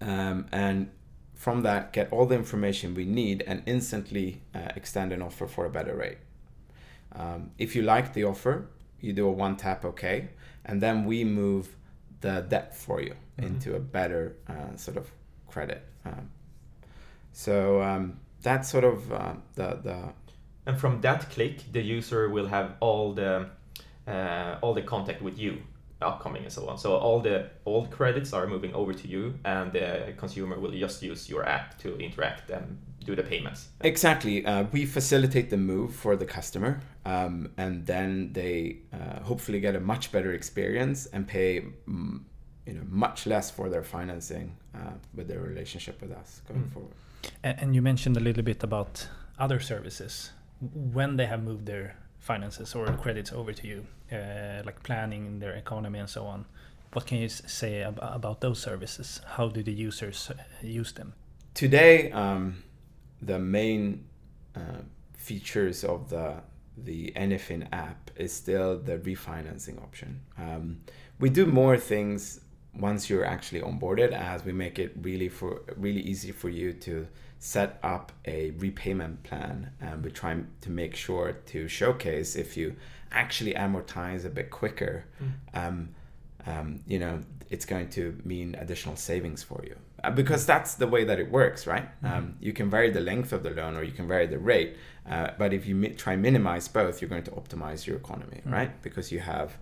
um, 0.06 0.46
and 0.52 0.90
from 1.34 1.62
that 1.62 1.92
get 1.92 2.12
all 2.12 2.26
the 2.26 2.34
information 2.34 2.94
we 2.94 3.04
need 3.04 3.44
and 3.46 3.62
instantly 3.64 4.42
uh, 4.54 4.68
extend 4.74 5.12
an 5.12 5.22
offer 5.22 5.46
for 5.46 5.64
a 5.64 5.70
better 5.70 5.94
rate. 5.94 6.18
Um, 7.12 7.52
if 7.58 7.74
you 7.74 7.82
like 7.82 8.12
the 8.12 8.24
offer, 8.24 8.66
you 9.00 9.12
do 9.12 9.26
a 9.26 9.30
one 9.30 9.56
tap 9.56 9.84
OK, 9.84 10.28
and 10.64 10.80
then 10.82 11.04
we 11.04 11.24
move 11.24 11.76
the 12.20 12.44
debt 12.48 12.76
for 12.76 13.00
you 13.00 13.14
mm-hmm. 13.38 13.46
into 13.46 13.76
a 13.76 13.80
better 13.80 14.36
uh, 14.48 14.76
sort 14.76 14.96
of 14.96 15.10
credit. 15.46 15.84
Um, 16.04 16.30
so 17.32 17.80
um, 17.82 18.18
that's 18.42 18.68
sort 18.68 18.84
of 18.84 19.12
uh, 19.12 19.34
the 19.54 19.78
the 19.82 20.12
and 20.68 20.78
from 20.78 21.00
that 21.00 21.28
click 21.30 21.72
the 21.72 21.82
user 21.82 22.28
will 22.28 22.46
have 22.46 22.76
all 22.80 23.12
the 23.12 23.48
uh, 24.06 24.58
all 24.62 24.74
the 24.74 24.82
contact 24.82 25.20
with 25.20 25.38
you 25.38 25.58
upcoming 26.00 26.44
and 26.44 26.52
so 26.52 26.68
on. 26.68 26.78
So 26.78 26.96
all 26.96 27.20
the 27.20 27.50
old 27.66 27.90
credits 27.90 28.32
are 28.32 28.46
moving 28.46 28.72
over 28.74 28.94
to 28.94 29.08
you 29.08 29.34
and 29.44 29.72
the 29.72 30.14
consumer 30.16 30.58
will 30.58 30.70
just 30.70 31.02
use 31.02 31.28
your 31.28 31.44
app 31.44 31.78
to 31.80 31.98
interact 31.98 32.50
and 32.50 32.78
do 33.04 33.16
the 33.16 33.22
payments. 33.22 33.68
Exactly. 33.80 34.46
Uh, 34.46 34.64
we 34.72 34.86
facilitate 34.86 35.50
the 35.50 35.56
move 35.56 35.94
for 35.94 36.16
the 36.16 36.24
customer 36.24 36.80
um, 37.04 37.50
and 37.56 37.84
then 37.86 38.32
they 38.32 38.78
uh, 38.92 39.20
hopefully 39.24 39.60
get 39.60 39.74
a 39.74 39.80
much 39.80 40.12
better 40.12 40.32
experience 40.32 41.06
and 41.06 41.26
pay 41.26 41.64
mm, 41.88 42.20
you 42.66 42.74
know 42.74 42.82
much 42.88 43.26
less 43.26 43.50
for 43.50 43.68
their 43.68 43.82
financing 43.82 44.56
uh, 44.74 44.92
with 45.14 45.26
their 45.26 45.40
relationship 45.40 46.00
with 46.00 46.12
us 46.12 46.42
going 46.46 46.62
mm. 46.62 46.72
forward. 46.72 46.92
And 47.42 47.74
you 47.74 47.82
mentioned 47.82 48.16
a 48.16 48.20
little 48.20 48.44
bit 48.44 48.62
about 48.62 49.08
other 49.38 49.58
services 49.58 50.30
when 50.60 51.16
they 51.16 51.26
have 51.26 51.42
moved 51.42 51.66
their 51.66 51.96
finances 52.18 52.74
or 52.74 52.86
credits 52.94 53.32
over 53.32 53.52
to 53.52 53.66
you, 53.66 53.86
uh, 54.12 54.62
like 54.64 54.82
planning 54.82 55.38
their 55.38 55.52
economy 55.52 55.98
and 55.98 56.08
so 56.08 56.24
on. 56.24 56.44
What 56.92 57.06
can 57.06 57.18
you 57.18 57.28
say 57.28 57.82
ab 57.82 57.98
about 58.00 58.40
those 58.40 58.60
services? 58.60 59.20
How 59.36 59.48
do 59.48 59.62
the 59.62 59.72
users 59.72 60.30
uh, 60.30 60.34
use 60.62 60.92
them? 60.92 61.12
Today, 61.54 62.10
um, 62.12 62.62
the 63.20 63.38
main 63.38 64.06
uh, 64.56 64.82
features 65.16 65.84
of 65.84 66.08
the 66.10 66.42
the 66.84 67.12
Anyfin 67.16 67.66
app 67.72 68.10
is 68.16 68.32
still 68.32 68.78
the 68.78 68.98
refinancing 68.98 69.82
option. 69.82 70.20
Um, 70.38 70.80
we 71.18 71.28
do 71.28 71.44
more 71.44 71.76
things 71.76 72.40
once 72.72 73.10
you're 73.10 73.24
actually 73.24 73.60
onboarded, 73.60 74.12
as 74.12 74.44
we 74.44 74.52
make 74.52 74.78
it 74.78 74.92
really 75.02 75.28
for 75.28 75.62
really 75.76 76.00
easy 76.00 76.32
for 76.32 76.48
you 76.48 76.72
to 76.72 77.06
set 77.38 77.78
up 77.82 78.12
a 78.24 78.50
repayment 78.52 79.22
plan 79.22 79.70
and 79.80 80.02
we're 80.02 80.10
trying 80.10 80.48
to 80.60 80.70
make 80.70 80.96
sure 80.96 81.32
to 81.46 81.68
showcase 81.68 82.34
if 82.34 82.56
you 82.56 82.74
actually 83.12 83.54
amortize 83.54 84.24
a 84.24 84.28
bit 84.28 84.50
quicker 84.50 85.04
mm. 85.22 85.32
um, 85.54 85.88
um, 86.46 86.80
you 86.86 86.98
know 86.98 87.20
it's 87.50 87.64
going 87.64 87.88
to 87.88 88.20
mean 88.24 88.54
additional 88.56 88.96
savings 88.96 89.42
for 89.42 89.62
you 89.64 89.76
uh, 90.02 90.10
because 90.10 90.44
that's 90.44 90.74
the 90.74 90.86
way 90.86 91.04
that 91.04 91.20
it 91.20 91.30
works 91.30 91.66
right 91.66 91.88
mm. 92.02 92.12
um, 92.12 92.34
you 92.40 92.52
can 92.52 92.68
vary 92.68 92.90
the 92.90 93.00
length 93.00 93.32
of 93.32 93.42
the 93.44 93.50
loan 93.50 93.76
or 93.76 93.84
you 93.84 93.92
can 93.92 94.08
vary 94.08 94.26
the 94.26 94.38
rate 94.38 94.76
uh, 95.08 95.30
but 95.38 95.52
if 95.52 95.64
you 95.64 95.76
mi- 95.76 95.90
try 95.90 96.16
minimize 96.16 96.66
both 96.66 97.00
you're 97.00 97.08
going 97.08 97.22
to 97.22 97.30
optimize 97.30 97.86
your 97.86 97.96
economy 97.96 98.40
mm. 98.44 98.52
right 98.52 98.82
because 98.82 99.12
you 99.12 99.20
have 99.20 99.56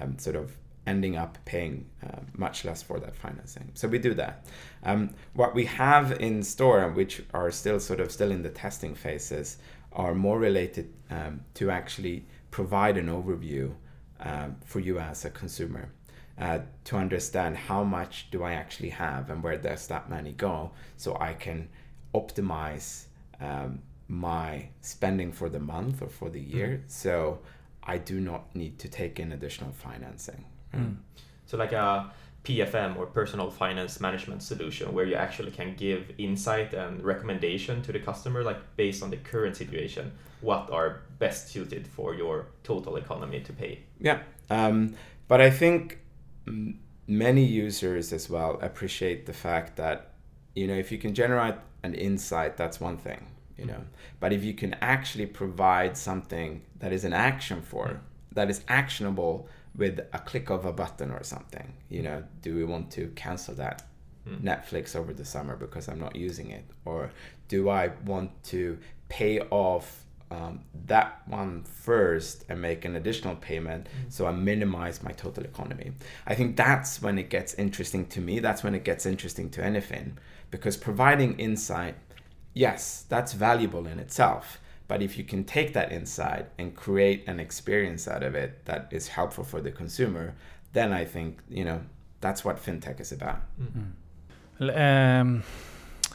um, 0.00 0.16
sort 0.18 0.36
of 0.36 0.56
ending 0.86 1.16
up 1.16 1.38
paying 1.44 1.86
uh, 2.02 2.20
much 2.36 2.64
less 2.64 2.82
for 2.82 3.00
that 3.00 3.14
financing. 3.16 3.70
So 3.74 3.88
we 3.88 3.98
do 3.98 4.14
that. 4.14 4.46
Um, 4.82 5.10
what 5.34 5.54
we 5.54 5.64
have 5.64 6.12
in 6.20 6.42
store, 6.42 6.88
which 6.90 7.22
are 7.34 7.50
still 7.50 7.80
sort 7.80 8.00
of 8.00 8.12
still 8.12 8.30
in 8.30 8.42
the 8.42 8.50
testing 8.50 8.94
phases, 8.94 9.58
are 9.92 10.14
more 10.14 10.38
related 10.38 10.92
um, 11.10 11.40
to 11.54 11.70
actually 11.70 12.26
provide 12.50 12.96
an 12.96 13.08
overview 13.08 13.72
um, 14.20 14.56
for 14.64 14.80
you 14.80 14.98
as 14.98 15.24
a 15.24 15.30
consumer. 15.30 15.90
Uh, 16.38 16.58
to 16.84 16.96
understand 16.96 17.56
how 17.56 17.82
much 17.82 18.30
do 18.30 18.42
I 18.42 18.52
actually 18.52 18.90
have 18.90 19.30
and 19.30 19.42
where 19.42 19.56
does 19.56 19.86
that 19.86 20.10
money 20.10 20.32
go, 20.32 20.72
so 20.98 21.16
I 21.18 21.32
can 21.32 21.68
optimize 22.14 23.06
um, 23.40 23.80
my 24.06 24.68
spending 24.82 25.32
for 25.32 25.48
the 25.48 25.58
month 25.58 26.02
or 26.02 26.08
for 26.08 26.28
the 26.28 26.40
year. 26.40 26.68
Mm-hmm. 26.68 26.88
So 26.88 27.38
I 27.82 27.96
do 27.96 28.20
not 28.20 28.54
need 28.54 28.78
to 28.80 28.88
take 28.88 29.18
in 29.18 29.32
additional 29.32 29.72
financing. 29.72 30.44
Mm. 30.76 30.96
So 31.46 31.56
like 31.56 31.72
a 31.72 32.12
PFM 32.44 32.96
or 32.96 33.06
personal 33.06 33.50
finance 33.50 34.00
management 34.00 34.42
solution 34.42 34.92
where 34.94 35.04
you 35.04 35.14
actually 35.14 35.50
can 35.50 35.74
give 35.74 36.12
insight 36.18 36.74
and 36.74 37.02
recommendation 37.02 37.82
to 37.82 37.92
the 37.92 37.98
customer 37.98 38.44
like 38.44 38.58
based 38.76 39.02
on 39.02 39.10
the 39.10 39.16
current 39.16 39.56
situation 39.56 40.12
what 40.40 40.70
are 40.70 41.02
best 41.18 41.48
suited 41.48 41.88
for 41.88 42.14
your 42.14 42.46
total 42.62 42.96
economy 42.96 43.40
to 43.40 43.52
pay. 43.52 43.80
Yeah. 43.98 44.20
Um, 44.48 44.94
but 45.28 45.40
I 45.40 45.50
think 45.50 45.98
many 47.06 47.44
users 47.44 48.12
as 48.12 48.28
well 48.28 48.58
appreciate 48.62 49.26
the 49.26 49.32
fact 49.32 49.76
that 49.76 50.12
you 50.54 50.66
know 50.66 50.74
if 50.74 50.90
you 50.90 50.98
can 50.98 51.14
generate 51.14 51.54
an 51.82 51.94
insight 51.94 52.56
that's 52.56 52.80
one 52.80 52.96
thing 52.96 53.26
you 53.56 53.64
know 53.64 53.80
but 54.18 54.32
if 54.32 54.42
you 54.42 54.52
can 54.52 54.74
actually 54.74 55.26
provide 55.26 55.96
something 55.96 56.62
that 56.78 56.92
is 56.92 57.04
an 57.04 57.12
action 57.12 57.62
for 57.62 57.86
mm. 57.86 57.98
that 58.32 58.50
is 58.50 58.62
actionable 58.68 59.48
with 59.76 60.00
a 60.12 60.18
click 60.18 60.50
of 60.50 60.64
a 60.64 60.72
button 60.72 61.10
or 61.10 61.22
something. 61.22 61.74
You 61.88 62.02
know, 62.02 62.24
do 62.42 62.54
we 62.54 62.64
want 62.64 62.90
to 62.92 63.08
cancel 63.14 63.54
that 63.56 63.82
mm. 64.28 64.40
Netflix 64.40 64.96
over 64.96 65.12
the 65.12 65.24
summer 65.24 65.56
because 65.56 65.88
I'm 65.88 66.00
not 66.00 66.16
using 66.16 66.50
it? 66.50 66.64
Or 66.84 67.10
do 67.48 67.68
I 67.68 67.88
want 68.04 68.30
to 68.44 68.78
pay 69.08 69.40
off 69.40 70.06
um, 70.30 70.60
that 70.86 71.22
one 71.26 71.62
first 71.62 72.44
and 72.48 72.60
make 72.60 72.84
an 72.84 72.96
additional 72.96 73.36
payment 73.36 73.86
so 74.08 74.26
I 74.26 74.32
minimize 74.32 75.02
my 75.02 75.12
total 75.12 75.44
economy. 75.44 75.92
I 76.26 76.34
think 76.34 76.56
that's 76.56 77.00
when 77.00 77.18
it 77.18 77.30
gets 77.30 77.54
interesting 77.54 78.06
to 78.06 78.20
me. 78.20 78.40
That's 78.40 78.64
when 78.64 78.74
it 78.74 78.82
gets 78.84 79.06
interesting 79.06 79.50
to 79.50 79.60
Anyfin 79.60 80.12
because 80.50 80.76
providing 80.76 81.38
insight, 81.38 81.94
yes, 82.54 83.04
that's 83.08 83.34
valuable 83.34 83.86
in 83.86 84.00
itself. 84.00 84.60
But 84.88 85.02
if 85.02 85.18
you 85.18 85.24
can 85.24 85.44
take 85.44 85.72
that 85.72 85.90
insight 85.92 86.46
and 86.58 86.74
create 86.74 87.24
an 87.26 87.40
experience 87.40 88.06
out 88.08 88.22
of 88.22 88.34
it 88.34 88.64
that 88.66 88.88
is 88.90 89.08
helpful 89.08 89.44
for 89.44 89.60
the 89.60 89.70
consumer, 89.72 90.34
then 90.72 90.92
I 90.92 91.04
think, 91.04 91.38
you 91.48 91.64
know, 91.64 91.80
that's 92.20 92.44
what 92.44 92.56
fintech 92.64 93.00
is 93.00 93.12
about. 93.12 93.40
L- 94.60 94.70
Um, 94.70 95.42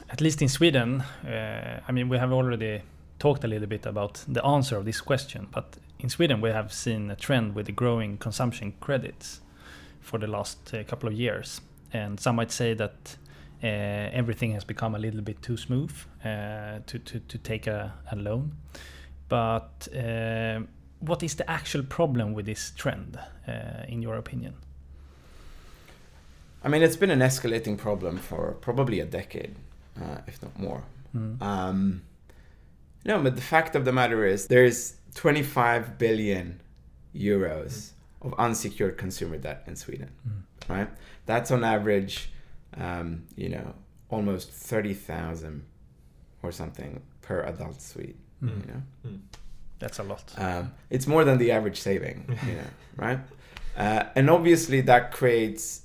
at 0.10 0.22
least 0.22 0.42
in 0.42 0.50
Sweden, 0.50 1.02
uh, 1.26 1.80
I 1.88 1.92
mean, 1.92 2.10
we 2.10 2.18
have 2.18 2.32
already 2.32 2.82
talked 3.20 3.44
a 3.44 3.48
little 3.48 3.68
bit 3.68 3.86
about 3.86 4.24
the 4.28 4.44
answer 4.46 4.78
of 4.78 4.86
this 4.86 5.02
question, 5.02 5.48
but 5.52 5.78
in 6.00 6.10
Sweden, 6.10 6.42
we 6.42 6.50
have 6.52 6.72
seen 6.74 7.12
a 7.12 7.16
trend 7.16 7.56
with 7.56 7.66
the 7.66 7.72
growing 7.72 8.18
consumption 8.18 8.74
credits 8.80 9.42
for 10.00 10.18
the 10.20 10.28
last 10.28 10.74
uh, 10.74 10.84
couple 10.84 11.08
of 11.10 11.14
years. 11.16 11.62
And 11.94 12.20
some 12.20 12.38
might 12.38 12.52
say 12.52 12.74
that 12.76 13.18
everything 13.68 14.54
has 14.54 14.64
become 14.64 14.96
a 14.96 15.00
little 15.00 15.22
bit 15.22 15.42
too 15.42 15.58
smooth 15.58 15.92
uh, 16.26 16.80
to, 16.88 17.00
to, 17.00 17.20
to 17.20 17.38
take 17.38 17.68
a, 17.68 17.94
a 18.12 18.16
loan. 18.16 18.56
But 19.30 19.88
uh, 19.96 20.62
what 21.00 21.24
is 21.24 21.36
the 21.36 21.50
actual 21.50 21.84
problem 21.84 22.34
with 22.34 22.46
this 22.46 22.72
trend, 22.76 23.18
uh, 23.48 23.52
in 23.88 24.02
your 24.02 24.16
opinion? 24.16 24.56
I 26.64 26.68
mean, 26.70 26.84
it's 26.84 26.96
been 26.98 27.12
an 27.12 27.20
escalating 27.20 27.78
problem 27.78 28.18
for 28.18 28.54
probably 28.62 29.00
a 29.00 29.06
decade, 29.06 29.56
uh, 30.00 30.18
if 30.28 30.42
not 30.44 30.58
more. 30.60 30.84
Mm. 31.16 31.42
Um, 31.42 32.02
no, 33.04 33.20
but 33.22 33.36
the 33.36 33.42
fact 33.42 33.76
of 33.76 33.84
the 33.84 33.92
matter 33.92 34.26
is, 34.26 34.48
there's 34.48 34.96
25 35.16 35.98
billion 35.98 36.62
euros 37.16 37.92
of 38.22 38.34
unsecured 38.38 38.98
consumer 38.98 39.38
debt 39.38 39.64
in 39.68 39.76
Sweden, 39.76 40.12
Mm. 40.28 40.70
right? 40.70 40.90
That's 41.26 41.50
on 41.52 41.64
average, 41.64 42.32
um, 42.78 43.24
you 43.36 43.50
know, 43.50 43.74
almost 44.10 44.52
30,000 44.52 45.64
or 46.44 46.52
something 46.52 47.02
per 47.22 47.42
adult 47.44 47.82
Swede. 47.82 48.18
Mm. 48.44 48.68
You 48.68 48.74
know, 48.74 49.18
That's 49.80 50.00
a 50.00 50.04
lot. 50.04 50.24
um, 50.38 50.74
it's 50.90 51.08
more 51.08 51.24
than 51.24 51.38
the 51.38 51.52
average 51.52 51.80
saving, 51.80 52.26
you 52.46 52.54
know, 52.56 52.64
right? 52.98 53.20
Uh, 53.78 54.04
and 54.16 54.30
obviously 54.30 54.82
that 54.82 55.12
creates 55.12 55.84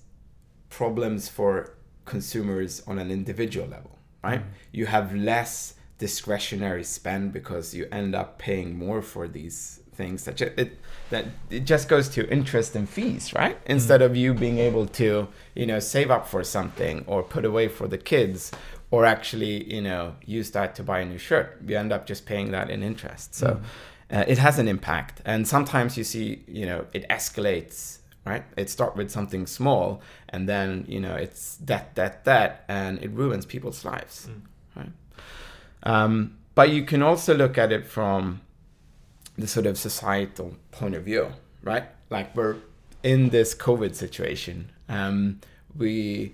problems 0.71 1.29
for 1.29 1.75
consumers 2.05 2.83
on 2.87 2.99
an 2.99 3.11
individual 3.11 3.67
level, 3.69 3.99
right? 4.25 4.41
Mm. 4.41 4.49
You 4.73 4.87
have 4.87 5.15
less 5.15 5.75
discretionary 5.99 6.85
spend 6.85 7.33
because 7.33 7.75
you 7.75 7.89
end 7.91 8.15
up 8.15 8.39
paying 8.39 8.77
more 8.79 9.01
for 9.03 9.29
these 9.29 9.81
things 9.95 10.25
that 10.25 10.41
it 10.43 10.79
that 11.11 11.27
it 11.51 11.61
just 11.65 11.89
goes 11.89 12.09
to 12.11 12.29
interest 12.31 12.75
and 12.75 12.89
fees, 12.89 13.33
right? 13.35 13.59
Instead 13.67 14.03
of 14.03 14.17
you 14.17 14.35
being 14.35 14.59
able 14.59 14.87
to, 14.87 15.29
you 15.55 15.67
know, 15.67 15.79
save 15.79 16.11
up 16.11 16.27
for 16.29 16.43
something 16.43 17.05
or 17.07 17.23
put 17.23 17.45
away 17.45 17.69
for 17.69 17.87
the 17.89 17.99
kids 17.99 18.51
or 18.91 19.05
actually, 19.05 19.73
you 19.73 19.81
know, 19.83 20.15
use 20.25 20.51
that 20.53 20.75
to 20.77 20.83
buy 20.83 21.01
a 21.01 21.05
new 21.05 21.19
shirt. 21.19 21.59
You 21.67 21.77
end 21.77 21.93
up 21.93 22.07
just 22.07 22.27
paying 22.27 22.51
that 22.53 22.71
in 22.71 22.83
interest. 22.83 23.35
So 23.35 23.61
uh, 24.11 24.25
it 24.27 24.39
has 24.39 24.59
an 24.59 24.69
impact 24.69 25.21
and 25.25 25.47
sometimes 25.49 25.97
you 25.99 26.05
see 26.05 26.45
you 26.47 26.65
know 26.65 26.87
it 26.93 27.05
escalates 27.09 27.99
right 28.25 28.45
it 28.57 28.71
start 28.71 28.95
with 28.97 29.11
something 29.11 29.47
small 29.49 30.01
and 30.29 30.49
then 30.49 30.85
you 30.87 31.01
know 31.01 31.17
it's 31.17 31.57
that 31.57 31.93
that 31.97 32.25
that 32.25 32.65
and 32.69 33.03
it 33.03 33.11
ruins 33.11 33.45
people's 33.45 33.85
lives 33.85 34.29
Mm. 34.29 34.41
right 34.77 34.93
um, 35.83 36.37
but 36.55 36.71
you 36.71 36.85
can 36.85 37.03
also 37.03 37.35
look 37.35 37.59
at 37.59 37.73
it 37.73 37.85
from 37.87 38.41
the 39.39 39.47
sort 39.47 39.67
of 39.67 39.79
societal 39.79 40.57
point 40.71 40.95
of 40.95 41.05
view 41.05 41.33
right? 41.63 41.85
Like 42.11 42.35
we're 42.37 42.57
in 43.03 43.31
this 43.31 43.55
covid 43.55 43.95
situation 43.95 44.71
um, 44.89 45.41
we 45.77 46.33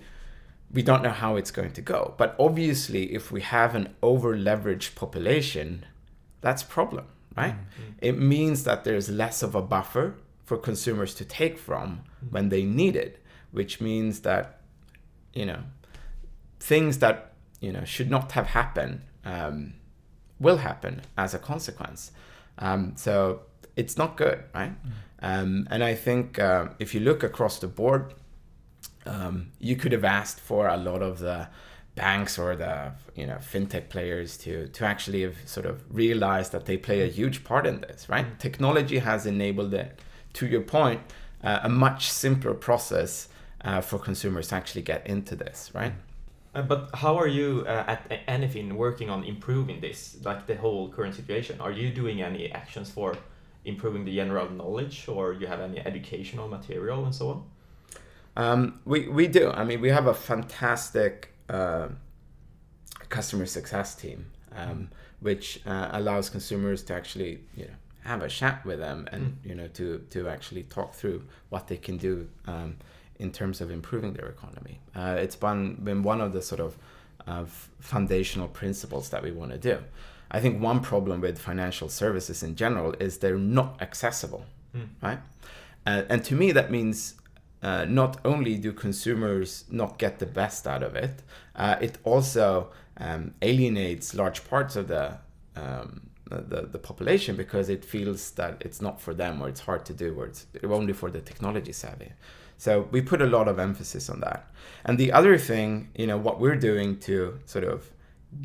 we 0.71 0.81
don't 0.81 1.03
know 1.03 1.11
how 1.11 1.35
it's 1.35 1.51
going 1.51 1.71
to 1.71 1.81
go. 1.81 2.15
But 2.17 2.35
obviously 2.39 3.13
if 3.13 3.31
we 3.31 3.41
have 3.41 3.75
an 3.75 3.93
over 4.01 4.35
leveraged 4.35 4.95
population 4.95 5.85
that's 6.41 6.63
a 6.63 6.67
problem 6.67 7.05
right? 7.35 7.55
It 7.99 8.19
means 8.19 8.63
that 8.63 8.83
there's 8.83 9.09
less 9.09 9.41
of 9.41 9.55
a 9.55 9.61
buffer 9.61 10.15
for 10.45 10.57
consumers 10.57 11.15
to 11.15 11.25
take 11.25 11.57
from 11.57 12.01
when 12.29 12.49
they 12.49 12.63
need 12.63 12.95
it 12.95 13.23
which 13.51 13.79
means 13.79 14.21
that 14.21 14.59
you 15.33 15.45
know 15.45 15.59
things 16.59 16.99
that 16.99 17.33
you 17.61 17.71
know 17.71 17.85
should 17.85 18.09
not 18.09 18.33
have 18.33 18.47
happened 18.47 19.01
um, 19.23 19.73
will 20.39 20.57
happen 20.57 21.01
as 21.17 21.33
a 21.33 21.39
consequence 21.39 22.11
um, 22.59 22.93
so 22.95 23.41
it's 23.75 23.97
not 23.97 24.17
good 24.17 24.43
right? 24.53 24.73
Um, 25.21 25.67
and 25.71 25.83
i 25.83 25.95
think 25.95 26.37
uh, 26.39 26.67
if 26.79 26.93
you 26.93 26.99
look 26.99 27.23
across 27.23 27.59
the 27.59 27.67
board 27.67 28.13
um, 29.05 29.51
you 29.59 29.75
could 29.75 29.91
have 29.91 30.03
asked 30.03 30.39
for 30.39 30.67
a 30.67 30.77
lot 30.77 31.01
of 31.01 31.19
the 31.19 31.47
banks 31.95 32.39
or 32.39 32.55
the 32.55 32.91
you 33.15 33.27
know 33.27 33.35
fintech 33.35 33.89
players 33.89 34.37
to 34.37 34.67
to 34.69 34.85
actually 34.85 35.21
have 35.21 35.37
sort 35.45 35.65
of 35.65 35.83
realized 35.89 36.51
that 36.51 36.65
they 36.65 36.77
play 36.77 37.01
a 37.01 37.07
huge 37.07 37.43
part 37.43 37.65
in 37.67 37.81
this 37.81 38.09
right? 38.09 38.39
Technology 38.39 38.99
has 38.99 39.25
enabled 39.25 39.73
it. 39.73 39.99
To 40.33 40.47
your 40.47 40.61
point 40.61 41.01
uh, 41.43 41.59
a 41.63 41.69
much 41.69 42.09
simpler 42.09 42.55
process 42.55 43.27
uh, 43.61 43.81
for 43.81 43.99
consumers 43.99 44.47
to 44.47 44.55
actually 44.55 44.81
get 44.81 45.05
into 45.05 45.35
this 45.35 45.69
right 45.75 45.93
Uh, 46.55 46.61
but 46.61 46.89
how 46.93 47.17
are 47.17 47.27
you 47.27 47.63
uh, 47.67 47.83
at 47.87 48.27
Anyfin 48.27 48.73
working 48.73 49.09
on 49.09 49.23
improving 49.23 49.81
this, 49.81 50.17
like 50.23 50.45
the 50.45 50.55
whole 50.55 50.89
current 50.89 51.15
situation? 51.15 51.59
Are 51.59 51.71
you 51.71 51.89
doing 51.91 52.21
any 52.21 52.51
actions 52.51 52.91
for 52.91 53.15
improving 53.65 54.05
the 54.05 54.15
general 54.15 54.49
knowledge, 54.49 55.07
or 55.07 55.33
you 55.33 55.47
have 55.47 55.59
any 55.59 55.79
educational 55.79 56.47
material 56.47 57.05
and 57.05 57.15
so 57.15 57.29
on? 57.29 57.43
Um, 58.35 58.79
we, 58.85 59.07
we 59.07 59.27
do. 59.27 59.49
I 59.51 59.63
mean, 59.63 59.81
we 59.81 59.89
have 59.89 60.07
a 60.07 60.13
fantastic 60.13 61.33
uh, 61.49 61.87
customer 63.09 63.45
success 63.45 63.95
team, 63.95 64.25
um, 64.55 64.89
which 65.21 65.61
uh, 65.65 65.89
allows 65.91 66.29
consumers 66.29 66.83
to 66.83 66.93
actually, 66.93 67.41
you 67.55 67.65
know, 67.65 67.73
have 68.03 68.21
a 68.21 68.27
chat 68.27 68.65
with 68.65 68.79
them 68.79 69.07
and 69.11 69.23
Mm. 69.23 69.49
you 69.49 69.55
know 69.55 69.67
to 69.69 69.99
to 70.09 70.27
actually 70.27 70.63
talk 70.63 70.93
through 70.93 71.23
what 71.49 71.67
they 71.67 71.77
can 71.77 71.97
do 71.97 72.27
um, 72.47 72.75
in 73.23 73.31
terms 73.31 73.61
of 73.61 73.67
improving 73.71 74.13
their 74.13 74.27
economy. 74.37 74.75
Uh, 74.95 75.15
it's 75.25 75.35
been 75.45 75.61
been 75.87 76.01
one 76.03 76.21
of 76.25 76.31
the 76.33 76.41
sort 76.41 76.61
of 76.67 76.71
uh, 77.27 77.45
foundational 77.79 78.47
principles 78.61 79.09
that 79.09 79.21
we 79.23 79.31
want 79.31 79.51
to 79.51 79.57
do. 79.57 79.77
I 80.35 80.39
think 80.41 80.61
one 80.61 80.79
problem 80.81 81.21
with 81.21 81.37
financial 81.39 81.89
services 81.89 82.43
in 82.43 82.55
general 82.55 82.91
is 83.05 83.17
they're 83.17 83.37
not 83.59 83.81
accessible, 83.81 84.43
Mm. 84.75 84.87
right? 85.07 85.19
Uh, 85.85 86.01
and 86.09 86.19
to 86.25 86.33
me, 86.35 86.51
that 86.53 86.69
means 86.71 87.15
uh, 87.61 87.85
not 87.85 88.17
only 88.25 88.57
do 88.57 88.71
consumers 88.73 89.65
not 89.69 89.99
get 89.99 90.17
the 90.19 90.25
best 90.25 90.65
out 90.67 90.83
of 90.83 90.95
it, 90.95 91.15
uh, 91.55 91.75
it 91.87 91.97
also 92.03 92.71
um, 92.97 93.33
alienates 93.41 94.13
large 94.15 94.39
parts 94.49 94.75
of 94.75 94.87
the, 94.87 95.05
um, 95.55 96.01
the 96.29 96.61
the 96.71 96.79
population 96.79 97.35
because 97.35 97.69
it 97.69 97.85
feels 97.85 98.31
that 98.31 98.53
it's 98.65 98.81
not 98.81 98.99
for 98.99 99.13
them 99.13 99.41
or 99.41 99.47
it's 99.49 99.61
hard 99.69 99.85
to 99.85 99.93
do 99.93 100.09
or 100.19 100.25
it's 100.25 100.47
only 100.63 100.93
for 100.93 101.11
the 101.11 101.21
technology 101.21 101.73
savvy. 101.73 102.11
So 102.63 102.87
we 102.91 103.01
put 103.01 103.21
a 103.21 103.25
lot 103.25 103.49
of 103.49 103.59
emphasis 103.59 104.09
on 104.09 104.21
that. 104.21 104.49
And 104.85 104.97
the 104.97 105.11
other 105.11 105.37
thing, 105.37 105.89
you 105.95 106.07
know, 106.07 106.17
what 106.17 106.39
we're 106.39 106.55
doing 106.55 106.97
to 106.99 107.37
sort 107.45 107.65
of 107.65 107.91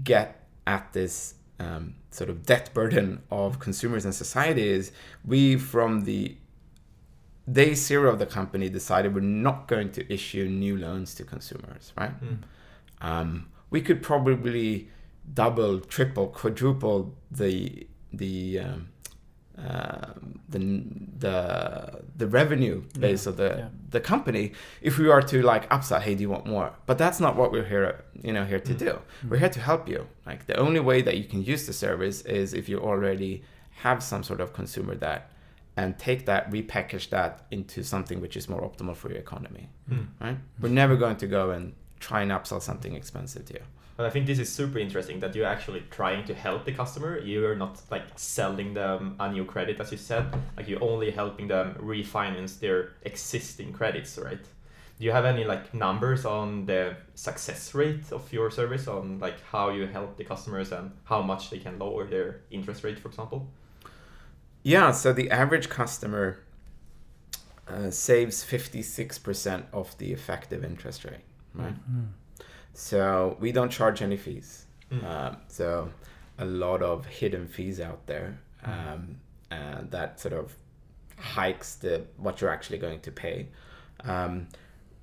get 0.03 0.45
at 0.67 0.93
this 0.93 1.35
um, 1.61 1.95
sort 2.11 2.29
of 2.29 2.45
debt 2.45 2.75
burden 2.75 3.23
of 3.31 3.61
consumers 3.61 4.05
and 4.05 4.13
society 4.13 4.67
is 4.69 4.91
we 5.25 5.57
from 5.57 6.03
the 6.03 6.37
day 7.51 7.75
zero 7.75 8.11
of 8.11 8.19
the 8.19 8.27
company 8.27 8.69
decided 8.69 9.15
we're 9.15 9.21
not 9.21 9.69
going 9.69 9.93
to 9.93 10.13
issue 10.13 10.47
new 10.49 10.77
loans 10.77 11.15
to 11.15 11.23
consumers, 11.23 11.93
right? 11.97 12.21
Mm. 12.21 12.39
Um, 13.01 13.49
we 13.71 13.81
could 13.81 14.03
probably 14.03 14.89
double, 15.33 15.79
triple, 15.79 16.27
quadruple 16.27 17.15
the 17.31 17.87
the 18.13 18.59
um, 18.59 18.89
uh, 19.59 20.13
the 20.49 20.59
the 21.19 22.01
the 22.17 22.27
revenue 22.27 22.83
base 22.99 23.27
of 23.27 23.37
the 23.37 23.51
yeah. 23.59 23.69
the 23.91 24.01
company 24.01 24.53
if 24.81 24.99
we 24.99 25.09
are 25.09 25.21
to 25.23 25.43
like 25.43 25.69
upsell 25.71 26.01
hey 26.01 26.15
do 26.15 26.23
you 26.23 26.31
want 26.31 26.47
more? 26.47 26.73
But 26.87 26.97
that's 26.99 27.21
not 27.21 27.37
what 27.37 27.51
we're 27.53 27.65
here 27.75 28.05
you 28.23 28.33
know 28.33 28.45
here 28.45 28.61
to 28.61 28.75
Mm. 28.75 28.79
do. 28.79 28.99
We're 29.29 29.39
here 29.39 29.49
to 29.51 29.61
help 29.61 29.89
you. 29.89 30.07
Like 30.27 30.47
the 30.47 30.57
only 30.57 30.81
way 30.81 31.03
that 31.03 31.17
you 31.19 31.25
can 31.25 31.43
use 31.43 31.67
the 31.67 31.73
service 31.73 32.23
is 32.23 32.55
if 32.55 32.69
you 32.69 32.79
already 32.79 33.43
have 33.83 34.03
some 34.03 34.23
sort 34.23 34.41
of 34.41 34.53
consumer 34.53 34.95
that 34.97 35.31
and 35.77 35.99
take 35.99 36.27
that 36.27 36.51
repackage 36.51 37.09
that 37.11 37.33
into 37.51 37.83
something 37.85 38.21
which 38.21 38.37
is 38.37 38.49
more 38.49 38.63
optimal 38.69 38.95
for 38.97 39.09
your 39.11 39.19
economy 39.21 39.69
Mm. 39.91 40.07
right? 40.21 40.37
We're 40.61 40.69
never 40.83 40.97
going 40.97 41.17
to 41.17 41.27
go 41.27 41.51
and 41.51 41.73
try 42.01 42.23
and 42.23 42.31
upsell 42.31 42.61
something 42.63 42.95
expensive 42.95 43.45
to 43.47 43.55
you 43.55 43.65
But 43.99 44.07
I 44.07 44.11
think 44.11 44.27
this 44.27 44.39
is 44.39 44.49
super 44.49 44.79
interesting 44.79 45.19
that 45.19 45.35
you're 45.35 45.45
actually 45.45 45.83
trying 45.91 46.25
to 46.27 46.35
help 46.35 46.65
the 46.65 46.71
customer. 46.71 47.19
You're 47.19 47.57
not 47.57 47.83
like 47.91 48.05
selling 48.15 48.73
them 48.73 49.17
a 49.19 49.29
new 49.29 49.45
credit, 49.45 49.81
as 49.81 49.91
you 49.91 49.99
said. 49.99 50.33
Like 50.57 50.69
you're 50.69 50.85
only 50.85 51.11
helping 51.11 51.49
them 51.49 51.75
refinance 51.81 52.61
their 52.61 52.93
existing 53.03 53.73
credits, 53.73 54.17
right? 54.17 54.39
Do 54.39 55.05
you 55.05 55.11
have 55.11 55.25
any 55.25 55.43
like 55.43 55.75
numbers 55.75 56.25
on 56.25 56.65
the 56.65 56.95
success 57.17 57.75
rate 57.75 58.13
of 58.13 58.33
your 58.33 58.53
service 58.53 58.87
on 58.87 59.19
like 59.19 59.43
how 59.43 59.71
you 59.71 59.89
help 59.89 60.17
the 60.17 60.23
customers 60.23 60.71
and 60.71 60.93
how 61.03 61.21
much 61.21 61.51
they 61.51 61.59
can 61.59 61.77
lower 61.81 62.07
their 62.07 62.43
interest 62.53 62.85
rate, 62.85 63.01
for 63.01 63.09
example? 63.09 63.49
Yeah, 64.63 64.93
so 64.93 65.13
the 65.13 65.29
average 65.33 65.69
customer 65.71 66.39
uh, 67.67 67.91
saves 67.91 68.45
56% 68.45 69.65
of 69.73 69.99
the 69.99 70.13
effective 70.13 70.65
interest 70.65 71.05
rate, 71.05 71.25
right? 71.53 71.75
So 72.79 73.37
we 73.41 73.51
don't 73.51 73.71
charge 73.71 74.03
any 74.03 74.17
fees. 74.17 74.67
Mm. 74.93 75.05
Um, 75.05 75.37
so 75.49 75.91
a 76.39 76.45
lot 76.45 76.81
of 76.81 77.05
hidden 77.07 77.49
fees 77.49 77.81
out 77.81 78.07
there 78.07 78.39
um, 78.65 79.17
and 79.51 79.91
that 79.91 80.21
sort 80.21 80.33
of 80.33 80.57
hikes 81.17 81.75
the 81.75 82.05
what 82.17 82.41
you're 82.41 82.51
actually 82.51 82.79
going 82.79 83.01
to 83.01 83.11
pay. 83.11 83.49
Um, 84.05 84.47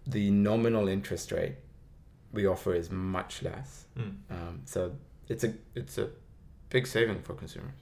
the 0.08 0.32
nominal 0.32 0.88
interest 0.88 1.34
rate 1.34 1.56
we 2.32 2.48
offer 2.48 2.74
is 2.74 2.90
much 2.90 3.44
less. 3.44 3.88
Mm. 3.98 4.16
Um, 4.30 4.62
so 4.64 4.94
it's 5.28 5.44
a 5.44 5.54
it's 5.76 5.98
a 5.98 6.08
big 6.70 6.88
saving 6.88 7.24
for 7.24 7.34
consumers. 7.34 7.74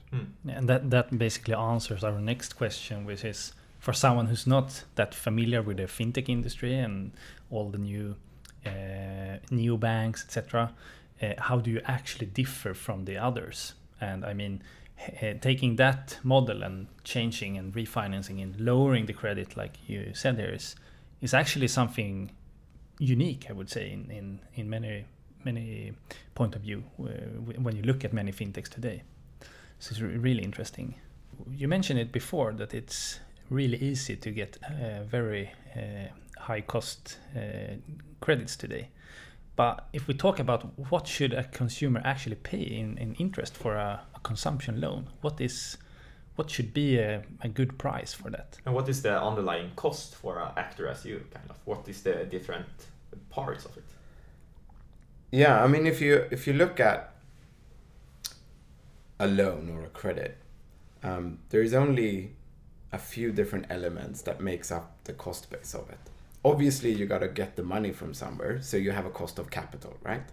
And 0.48 0.68
that 0.68 0.90
that 0.90 1.16
basically 1.16 1.54
answers 1.54 2.02
our 2.02 2.20
next 2.20 2.56
question, 2.56 3.04
which 3.04 3.24
is 3.24 3.52
for 3.78 3.92
someone 3.92 4.26
who's 4.26 4.46
not 4.46 4.82
that 4.96 5.14
familiar 5.14 5.62
with 5.62 5.76
the 5.76 5.84
fintech 5.84 6.28
industry 6.28 6.74
and 6.74 7.12
all 7.48 7.70
the 7.70 7.78
new 7.78 8.16
uh, 8.66 9.38
new 9.50 9.76
banks, 9.76 10.24
etc. 10.24 10.72
Uh, 11.22 11.32
how 11.38 11.58
do 11.58 11.70
you 11.70 11.80
actually 11.84 12.26
differ 12.26 12.74
from 12.74 13.04
the 13.04 13.16
others? 13.16 13.74
And 14.00 14.24
I 14.24 14.34
mean, 14.34 14.62
h- 14.98 15.40
taking 15.40 15.76
that 15.76 16.18
model 16.22 16.62
and 16.62 16.86
changing 17.04 17.58
and 17.58 17.72
refinancing 17.74 18.42
and 18.42 18.58
lowering 18.60 19.06
the 19.06 19.12
credit, 19.12 19.56
like 19.56 19.78
you 19.86 20.12
said, 20.14 20.36
there 20.36 20.52
is 20.52 20.76
is 21.20 21.34
actually 21.34 21.68
something 21.68 22.30
unique, 22.98 23.46
I 23.48 23.52
would 23.52 23.70
say, 23.70 23.90
in 23.90 24.10
in, 24.10 24.40
in 24.54 24.68
many 24.70 25.04
many 25.44 25.92
point 26.34 26.56
of 26.56 26.62
view 26.62 26.82
uh, 27.00 27.04
when 27.62 27.76
you 27.76 27.82
look 27.82 28.04
at 28.04 28.12
many 28.12 28.32
fintechs 28.32 28.68
today. 28.68 29.02
So 29.78 29.90
it's 29.92 30.00
re- 30.00 30.16
really 30.16 30.42
interesting. 30.42 30.94
You 31.50 31.68
mentioned 31.68 32.00
it 32.00 32.12
before 32.12 32.52
that 32.52 32.74
it's 32.74 33.20
really 33.50 33.76
easy 33.78 34.16
to 34.16 34.30
get 34.30 34.58
uh, 34.64 35.04
very 35.04 35.52
uh, 35.76 36.08
high 36.44 36.60
cost 36.60 37.18
uh, 37.36 37.76
credits 38.20 38.56
today. 38.56 38.88
But 39.56 39.86
if 39.92 40.08
we 40.08 40.14
talk 40.14 40.38
about 40.40 40.78
what 40.90 41.06
should 41.06 41.32
a 41.32 41.44
consumer 41.44 42.00
actually 42.04 42.36
pay 42.36 42.62
in, 42.62 42.98
in 42.98 43.14
interest 43.14 43.56
for 43.56 43.74
a, 43.74 44.02
a 44.14 44.20
consumption 44.20 44.80
loan, 44.80 45.08
what 45.20 45.40
is 45.40 45.78
what 46.36 46.50
should 46.50 46.74
be 46.74 46.98
a, 46.98 47.22
a 47.42 47.48
good 47.48 47.78
price 47.78 48.12
for 48.12 48.28
that? 48.30 48.58
And 48.66 48.74
what 48.74 48.88
is 48.88 49.02
the 49.02 49.22
underlying 49.22 49.70
cost 49.76 50.16
for 50.16 50.40
an 50.40 50.50
actor 50.56 50.88
as 50.88 51.04
you? 51.04 51.24
Kind 51.32 51.48
of 51.48 51.56
what 51.64 51.88
is 51.88 52.02
the 52.02 52.24
different 52.24 52.66
parts 53.30 53.64
of 53.64 53.76
it? 53.76 53.84
Yeah, 55.30 55.62
I 55.62 55.68
mean, 55.68 55.86
if 55.86 56.00
you 56.00 56.26
if 56.30 56.46
you 56.46 56.52
look 56.52 56.80
at 56.80 57.14
a 59.20 59.28
loan 59.28 59.70
or 59.70 59.84
a 59.84 59.88
credit, 59.88 60.38
um, 61.02 61.38
there 61.50 61.62
is 61.62 61.72
only 61.72 62.32
a 62.92 62.98
few 62.98 63.32
different 63.32 63.66
elements 63.70 64.22
that 64.22 64.40
makes 64.40 64.70
up 64.72 64.96
the 65.04 65.12
cost 65.12 65.50
base 65.50 65.74
of 65.74 65.88
it. 65.90 65.98
Obviously, 66.44 66.92
you 66.92 67.06
got 67.06 67.20
to 67.20 67.28
get 67.28 67.56
the 67.56 67.62
money 67.62 67.92
from 67.92 68.12
somewhere, 68.12 68.60
so 68.60 68.76
you 68.76 68.90
have 68.92 69.06
a 69.06 69.10
cost 69.10 69.38
of 69.38 69.50
capital, 69.50 69.96
right? 70.02 70.24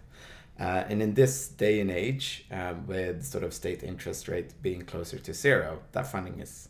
Uh, 0.60 0.84
and 0.88 1.00
in 1.02 1.14
this 1.14 1.48
day 1.48 1.80
and 1.80 1.90
age, 1.90 2.44
um, 2.50 2.86
with 2.86 3.24
sort 3.24 3.42
of 3.42 3.54
state 3.54 3.82
interest 3.82 4.28
rate 4.28 4.52
being 4.60 4.82
closer 4.82 5.18
to 5.18 5.32
zero, 5.32 5.80
that 5.92 6.06
funding 6.06 6.40
is 6.40 6.68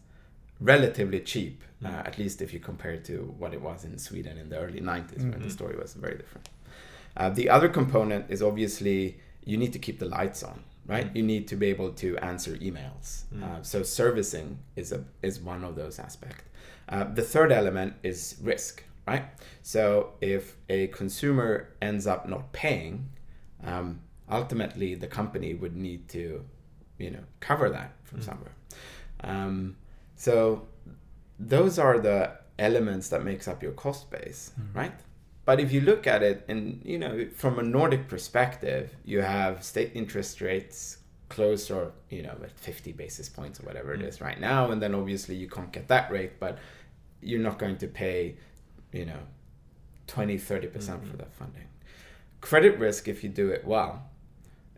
relatively 0.60 1.18
cheap, 1.20 1.62
uh, 1.84 1.88
Mm. 1.88 2.06
at 2.06 2.18
least 2.18 2.40
if 2.40 2.54
you 2.54 2.60
compare 2.60 2.92
it 2.92 3.04
to 3.04 3.34
what 3.38 3.52
it 3.52 3.60
was 3.60 3.84
in 3.84 3.98
Sweden 3.98 4.38
in 4.38 4.48
the 4.48 4.58
early 4.58 4.80
90s, 4.80 5.22
when 5.24 5.40
the 5.40 5.48
Mhm. 5.48 5.50
story 5.50 5.76
was 5.76 5.94
very 5.94 6.16
different. 6.16 6.48
Uh, 7.16 7.28
the 7.28 7.50
other 7.50 7.68
component 7.68 8.30
is 8.30 8.40
obviously 8.42 9.18
you 9.44 9.56
need 9.56 9.72
to 9.72 9.78
keep 9.80 9.98
the 9.98 10.06
lights 10.06 10.44
on, 10.44 10.62
right? 10.86 11.08
Mm. 11.12 11.16
You 11.16 11.22
need 11.24 11.48
to 11.48 11.56
be 11.56 11.66
able 11.66 11.90
to 11.94 12.16
answer 12.18 12.52
emails. 12.58 13.24
Mm. 13.34 13.42
Uh, 13.42 13.62
so 13.64 13.82
servicing 13.82 14.60
is 14.76 14.92
a 14.92 15.04
is 15.20 15.40
one 15.40 15.64
of 15.64 15.74
those 15.74 15.98
aspects. 15.98 16.44
Uh, 16.88 17.04
the 17.12 17.22
third 17.22 17.50
element 17.50 17.94
is 18.04 18.36
risk, 18.40 18.84
right? 19.06 19.24
So 19.62 20.14
if 20.20 20.56
a 20.68 20.86
consumer 20.88 21.68
ends 21.80 22.06
up 22.06 22.28
not 22.28 22.52
paying, 22.52 23.08
um, 23.64 24.00
ultimately 24.30 24.94
the 24.94 25.06
company 25.08 25.54
would 25.54 25.76
need 25.76 26.08
to, 26.10 26.44
you 26.98 27.10
know, 27.10 27.24
cover 27.40 27.68
that 27.70 27.92
from 28.04 28.20
Mm. 28.20 28.24
somewhere. 28.24 28.52
Um, 29.24 29.76
so 30.16 30.66
those 31.38 31.78
are 31.78 31.98
the 31.98 32.38
elements 32.58 33.08
that 33.08 33.24
makes 33.24 33.48
up 33.48 33.62
your 33.62 33.72
cost 33.72 34.10
base, 34.10 34.52
right? 34.74 34.92
But 35.44 35.58
if 35.58 35.72
you 35.72 35.80
look 35.80 36.06
at 36.06 36.22
it 36.22 36.44
and 36.48 36.80
you 36.84 36.98
know 36.98 37.26
from 37.34 37.58
a 37.58 37.62
Nordic 37.62 38.06
perspective, 38.08 38.94
you 39.04 39.22
have 39.22 39.64
state 39.64 39.90
interest 39.94 40.40
rates 40.40 40.98
close 41.28 41.70
or 41.70 41.92
you 42.10 42.22
know 42.22 42.36
at 42.44 42.52
50 42.58 42.92
basis 42.92 43.28
points 43.28 43.58
or 43.58 43.64
whatever 43.64 43.94
it 43.94 44.00
Mm. 44.00 44.06
is 44.08 44.20
right 44.20 44.38
now 44.38 44.70
and 44.70 44.80
then 44.82 44.94
obviously 44.94 45.34
you 45.34 45.48
can't 45.48 45.72
get 45.72 45.88
that 45.88 46.10
rate 46.12 46.38
but 46.38 46.58
you're 47.22 47.40
not 47.40 47.58
going 47.58 47.78
to 47.78 47.86
pay 47.88 48.36
you 48.92 49.04
know 49.06 49.20
20 50.06 50.36
30% 50.38 51.06
for 51.10 51.16
that 51.16 51.32
funding. 51.34 51.68
Credit 52.40 52.78
risk 52.78 53.08
if 53.08 53.22
you 53.24 53.30
do 53.30 53.50
it 53.50 53.64
well 53.64 54.08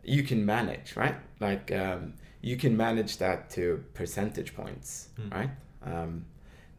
you 0.03 0.21
can 0.23 0.45
manage 0.45 0.95
right? 0.95 1.15
Like 1.39 1.71
um, 1.71 2.13
you 2.41 2.57
can 2.57 2.77
manage 2.77 3.17
that 3.17 3.49
to 3.51 3.83
percentage 3.93 4.55
points 4.55 5.09
Mm. 5.19 5.33
right? 5.33 5.49
Um, 5.83 6.25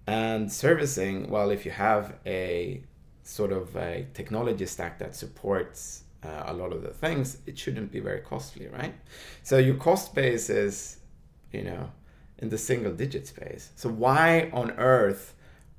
and 0.07 0.53
servicing 0.53 1.29
well 1.31 1.51
if 1.51 1.65
you 1.67 1.73
have 1.73 2.15
a 2.25 2.83
sort 3.25 3.53
of 3.53 3.75
a 3.77 4.07
technology 4.15 4.67
stack 4.67 4.99
that 5.01 5.17
supports 5.17 6.05
uh, 6.23 6.45
a 6.47 6.53
lot 6.53 6.73
of 6.73 6.83
the 6.83 6.91
things 7.05 7.39
it 7.47 7.59
shouldn't 7.59 7.91
be 7.91 7.99
very 8.01 8.21
costly 8.21 8.69
right? 8.69 8.95
So 9.43 9.59
your 9.59 9.75
cost 9.77 10.15
base 10.15 10.49
is 10.49 10.99
you 11.53 11.65
know 11.65 11.91
in 12.39 12.49
the 12.51 12.59
single 12.59 12.93
digit 12.93 13.27
space. 13.27 13.71
So 13.77 13.89
why 13.89 14.51
on 14.53 14.71
earth 14.73 15.35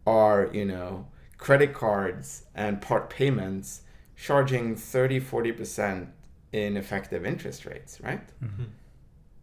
are 0.06 0.50
you 0.52 0.66
know 0.66 1.06
credit 1.38 1.74
cards 1.74 2.44
and 2.56 2.82
part 2.82 3.10
payments 3.10 3.82
charging 4.16 4.76
30 4.76 5.20
40% 5.22 6.08
in 6.54 6.78
effective 6.78 7.26
interest 7.26 7.66
rates 7.66 8.00
right 8.02 8.28
Mm-hmm. 8.44 8.64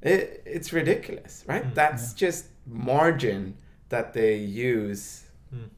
it, 0.03 0.43
it's 0.47 0.73
ridiculous 0.73 1.45
right 1.47 1.65
Mm, 1.65 1.75
that's 1.75 2.13
just 2.15 2.47
margin 2.67 3.57
that 3.89 4.13
they 4.13 4.35
use 4.37 5.21
Mm. 5.55 5.69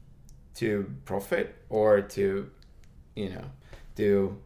to 0.55 0.67
profit 1.05 1.55
or 1.69 2.01
to 2.01 2.49
you 3.15 3.29
know 3.29 3.45
do 3.95 4.37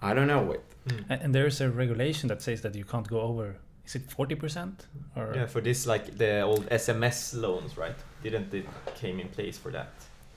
i 0.00 0.14
don't 0.14 0.26
know 0.28 0.42
what 0.42 0.62
Mm. 0.86 1.04
And, 1.10 1.22
and 1.22 1.34
there's 1.34 1.60
a 1.60 1.68
regulation 1.68 2.28
that 2.28 2.40
says 2.40 2.62
that 2.62 2.74
you 2.74 2.84
can't 2.86 3.06
go 3.06 3.20
over. 3.20 3.56
Is 3.84 3.94
it 3.96 4.10
forty 4.10 4.34
percent 4.34 4.86
or? 5.14 5.34
Yeah, 5.36 5.44
for 5.46 5.60
this 5.60 5.86
like 5.86 6.16
the 6.16 6.40
old 6.40 6.64
SMS 6.70 7.34
loans, 7.38 7.76
right? 7.76 7.94
Didn't 8.22 8.54
it 8.54 8.64
came 8.94 9.20
in 9.20 9.28
place 9.28 9.58
for 9.58 9.70
that? 9.72 9.90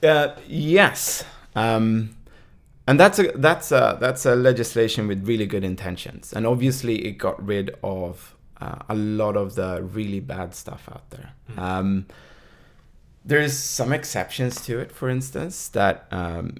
Uh, 0.04 0.36
yes, 0.46 1.24
um, 1.56 2.14
and 2.86 3.00
that's 3.00 3.18
a 3.18 3.32
that's 3.36 3.72
a 3.72 3.96
that's 4.00 4.26
a 4.26 4.36
legislation 4.36 5.08
with 5.08 5.26
really 5.26 5.46
good 5.46 5.64
intentions, 5.64 6.32
and 6.32 6.46
obviously 6.46 7.06
it 7.06 7.12
got 7.12 7.44
rid 7.44 7.74
of 7.82 8.36
uh, 8.60 8.80
a 8.88 8.94
lot 8.94 9.36
of 9.36 9.54
the 9.54 9.82
really 9.82 10.20
bad 10.20 10.54
stuff 10.54 10.88
out 10.92 11.08
there. 11.10 11.32
Mm. 11.50 11.58
Um, 11.58 12.06
there's 13.24 13.56
some 13.56 13.92
exceptions 13.92 14.60
to 14.66 14.78
it, 14.78 14.92
for 14.92 15.08
instance, 15.08 15.68
that 15.68 16.06
um, 16.10 16.58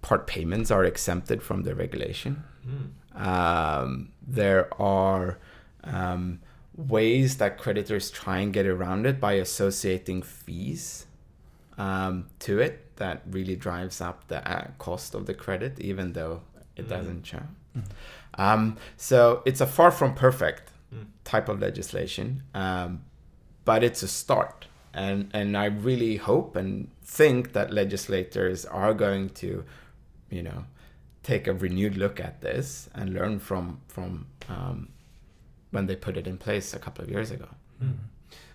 part 0.00 0.26
payments 0.26 0.72
are 0.72 0.84
exempted 0.84 1.42
from 1.42 1.62
the 1.62 1.74
regulation. 1.76 2.42
Mm. 2.66 3.24
Um, 3.24 4.12
there 4.26 4.68
are 4.82 5.38
um, 5.84 6.40
ways 6.74 7.36
that 7.36 7.58
creditors 7.58 8.10
try 8.10 8.38
and 8.38 8.52
get 8.52 8.66
around 8.66 9.06
it 9.06 9.20
by 9.20 9.34
associating 9.34 10.22
fees 10.22 11.06
um, 11.78 12.26
to 12.40 12.58
it 12.60 12.96
that 12.96 13.22
really 13.30 13.56
drives 13.56 14.00
up 14.00 14.28
the 14.28 14.46
uh, 14.50 14.68
cost 14.78 15.14
of 15.14 15.26
the 15.26 15.34
credit, 15.34 15.78
even 15.80 16.12
though 16.12 16.42
it 16.76 16.86
Mm. 16.86 16.88
doesn't 16.88 17.26
show. 17.26 17.42
Mm. 17.76 17.84
Um, 18.34 18.76
so 18.96 19.42
it's 19.44 19.60
a 19.60 19.66
far 19.66 19.90
from 19.90 20.14
perfect 20.14 20.70
Mm. 20.94 21.06
type 21.24 21.48
of 21.48 21.60
legislation, 21.60 22.42
um, 22.54 23.02
but 23.64 23.82
it's 23.82 24.02
a 24.02 24.08
start. 24.08 24.66
And, 24.94 25.30
and 25.32 25.56
I 25.56 25.66
really 25.66 26.16
hope 26.16 26.54
and 26.54 26.88
think 27.02 27.52
that 27.54 27.72
legislators 27.72 28.66
are 28.66 28.92
going 28.92 29.30
to, 29.30 29.64
you 30.28 30.42
know, 30.42 30.64
take 31.22 31.46
a 31.46 31.54
renewed 31.54 31.96
look 31.96 32.20
at 32.20 32.40
this 32.42 32.90
and 32.94 33.14
learn 33.14 33.38
from 33.38 33.80
from 33.88 34.26
um, 34.48 34.88
when 35.70 35.86
they 35.86 35.96
put 35.96 36.16
it 36.16 36.26
in 36.26 36.36
place 36.36 36.74
a 36.74 36.78
couple 36.78 37.02
of 37.04 37.10
years 37.10 37.30
ago. 37.30 37.48
Mm. 37.82 37.94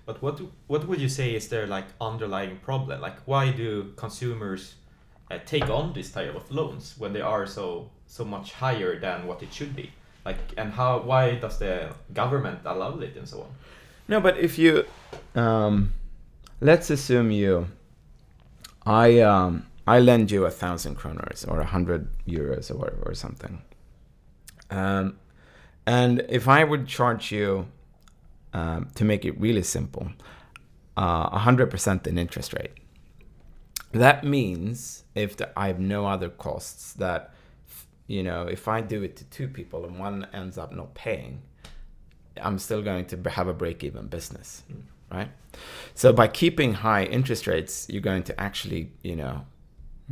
But 0.07 0.21
what 0.21 0.41
what 0.67 0.87
would 0.87 1.01
you 1.01 1.09
say 1.09 1.35
is 1.35 1.49
their 1.49 1.67
like 1.67 1.85
underlying 1.99 2.57
problem? 2.63 3.01
Like 3.01 3.19
why 3.25 3.51
do 3.51 3.91
consumers 3.97 4.75
uh, 5.29 5.39
take 5.45 5.69
on 5.69 5.91
this 5.93 6.11
type 6.11 6.33
of 6.33 6.49
loans 6.49 6.95
when 6.97 7.11
they 7.11 7.21
are 7.21 7.45
so 7.45 7.91
so 8.07 8.23
much 8.23 8.53
higher 8.53 8.97
than 8.99 9.27
what 9.27 9.43
it 9.43 9.53
should 9.53 9.75
be? 9.75 9.91
Like 10.25 10.39
and 10.55 10.71
how 10.71 10.99
why 10.99 11.35
does 11.35 11.59
the 11.59 11.93
government 12.13 12.59
allow 12.63 12.97
it 12.99 13.17
and 13.17 13.27
so 13.27 13.41
on? 13.41 13.49
No, 14.07 14.21
but 14.21 14.37
if 14.37 14.57
you, 14.57 14.85
um, 15.35 15.91
let's 16.61 16.89
assume 16.89 17.29
you, 17.29 17.67
I 18.85 19.19
um, 19.19 19.65
I 19.85 19.99
lend 19.99 20.31
you 20.31 20.45
a 20.45 20.51
thousand 20.51 20.95
kroners 20.97 21.45
or 21.45 21.59
a 21.59 21.65
hundred 21.65 22.07
euros 22.25 22.71
or 22.71 22.93
or 23.05 23.13
something. 23.13 23.61
Um, 24.71 25.17
and 25.85 26.25
if 26.29 26.47
I 26.47 26.63
would 26.63 26.87
charge 26.87 27.33
you, 27.33 27.67
um, 28.53 28.89
to 28.95 29.05
make 29.05 29.25
it 29.25 29.39
really 29.39 29.63
simple, 29.63 30.09
uh, 30.97 31.29
a 31.31 31.39
hundred 31.39 31.69
percent 31.69 32.07
in 32.07 32.17
interest 32.17 32.53
rate, 32.53 32.71
that 33.91 34.23
means 34.23 35.03
if 35.15 35.37
the, 35.37 35.57
I 35.57 35.67
have 35.67 35.79
no 35.79 36.05
other 36.05 36.29
costs 36.29 36.93
that, 36.93 37.33
you 38.07 38.23
know, 38.23 38.43
if 38.47 38.67
I 38.67 38.81
do 38.81 39.03
it 39.03 39.15
to 39.17 39.23
two 39.25 39.47
people 39.47 39.85
and 39.85 39.99
one 39.99 40.27
ends 40.33 40.57
up 40.57 40.73
not 40.73 40.93
paying, 40.93 41.41
I'm 42.41 42.59
still 42.59 42.81
going 42.81 43.05
to 43.07 43.29
have 43.29 43.47
a 43.47 43.53
break-even 43.53 44.07
business, 44.07 44.63
Mm. 44.71 44.81
right? 45.11 45.29
So 45.95 46.13
by 46.13 46.27
keeping 46.27 46.73
high 46.73 47.05
interest 47.05 47.47
rates, 47.47 47.87
you're 47.89 48.01
going 48.01 48.23
to 48.23 48.39
actually, 48.39 48.91
you 49.03 49.15
know, 49.15 49.45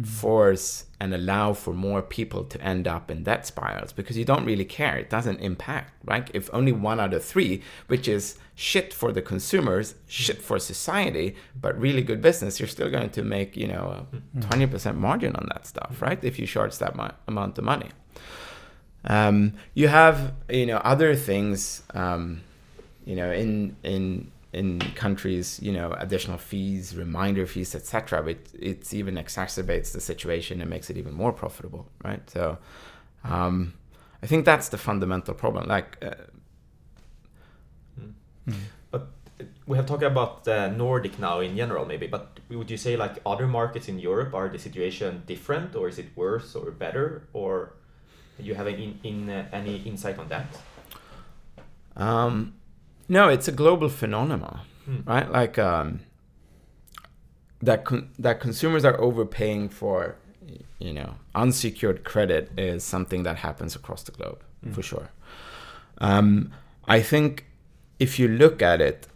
force 0.03 0.85
and 0.99 1.13
allow 1.13 1.53
for 1.53 1.73
more 1.73 2.01
people 2.01 2.43
to 2.43 2.61
end 2.61 2.87
up 2.87 3.09
in 3.09 3.23
debt 3.23 3.47
spirals 3.47 3.93
because 3.93 4.17
you 4.17 4.25
don't 4.25 4.43
really 4.45 4.65
care. 4.65 4.97
It 4.97 5.09
doesn't 5.09 5.39
impact, 5.39 5.93
right? 6.03 6.29
If 6.33 6.49
only 6.53 6.73
one 6.73 6.99
out 6.99 7.13
of 7.13 7.23
three, 7.23 7.61
which 7.87 8.07
is 8.07 8.37
shit 8.55 8.93
for 8.93 9.13
the 9.13 9.21
consumers, 9.21 9.95
shit 10.07 10.41
for 10.41 10.59
society, 10.59 11.35
but 11.59 11.79
really 11.79 12.01
good 12.01 12.21
business, 12.21 12.59
you're 12.59 12.67
still 12.67 12.89
going 12.89 13.09
to 13.11 13.23
make, 13.23 13.55
you 13.55 13.67
know, 13.67 14.05
a 14.11 14.39
20% 14.39 14.95
margin 14.95 15.35
on 15.35 15.47
that 15.53 15.65
stuff, 15.65 16.01
right? 16.01 16.21
If 16.23 16.39
you 16.39 16.45
charge 16.45 16.77
that 16.79 16.95
mu- 16.95 17.07
amount 17.27 17.57
of 17.57 17.63
money. 17.63 17.89
Um, 19.05 19.53
you 19.73 19.87
have, 19.87 20.33
you 20.49 20.65
know, 20.65 20.77
other 20.77 21.15
things, 21.15 21.83
um, 21.93 22.41
you 23.05 23.15
know, 23.15 23.31
in, 23.31 23.77
in, 23.83 24.31
in 24.55 24.79
countries, 24.95 25.59
you 25.61 25.73
know, 25.73 25.91
additional 25.97 26.37
fees, 26.37 26.95
reminder 26.95 27.45
fees, 27.45 27.75
etc. 27.75 28.23
But 28.23 28.37
it 28.57 28.93
even 28.93 29.15
exacerbates 29.15 29.91
the 29.91 29.99
situation 29.99 30.61
and 30.61 30.69
makes 30.69 30.89
it 30.89 30.97
even 30.97 31.13
more 31.13 31.33
profitable, 31.33 31.87
right? 32.03 32.27
So, 32.29 32.57
um, 33.23 33.73
I 34.23 34.27
think 34.27 34.45
that's 34.45 34.69
the 34.69 34.77
fundamental 34.77 35.33
problem. 35.33 35.67
Like, 35.67 35.97
uh, 36.01 36.13
we 39.67 39.75
have 39.75 39.85
talked 39.85 40.03
about 40.03 40.47
uh, 40.47 40.69
Nordic 40.69 41.19
now 41.19 41.39
in 41.41 41.57
general, 41.57 41.85
maybe, 41.85 42.07
but 42.07 42.39
would 42.49 42.71
you 42.71 42.77
say 42.77 42.95
like 42.95 43.17
other 43.25 43.47
markets 43.47 43.89
in 43.89 43.99
Europe 43.99 44.33
are 44.33 44.47
the 44.47 44.59
situation 44.59 45.23
different, 45.25 45.75
or 45.75 45.89
is 45.89 45.99
it 45.99 46.05
worse 46.15 46.55
or 46.55 46.71
better, 46.71 47.27
or 47.33 47.73
you 48.39 48.55
have 48.55 48.67
in, 48.67 48.99
in 49.03 49.29
uh, 49.29 49.47
any 49.51 49.77
insight 49.77 50.17
on 50.17 50.29
that? 50.29 50.47
um, 51.97 52.53
no, 53.07 53.29
it's 53.29 53.47
a 53.47 53.51
global 53.51 53.89
phenomenon, 53.89 54.59
Hmm. 54.85 55.01
right? 55.05 55.29
Like 55.31 55.57
um, 55.59 55.99
that 57.61 57.85
con- 57.85 58.09
that 58.19 58.39
consumers 58.39 58.85
are 58.85 58.99
overpaying 58.99 59.69
for, 59.69 60.15
you 60.79 60.93
know, 60.93 61.15
unsecured 61.33 62.03
credit 62.03 62.51
is 62.57 62.83
something 62.83 63.23
that 63.23 63.37
happens 63.37 63.75
across 63.75 64.03
the 64.03 64.11
globe 64.11 64.41
for 64.71 64.81
sure. 64.81 65.09
Um, 65.99 66.51
I 66.87 67.01
think 67.01 67.45
if 67.99 68.19
you 68.19 68.27
look 68.27 68.61
at 68.61 68.81
it, 68.81 69.07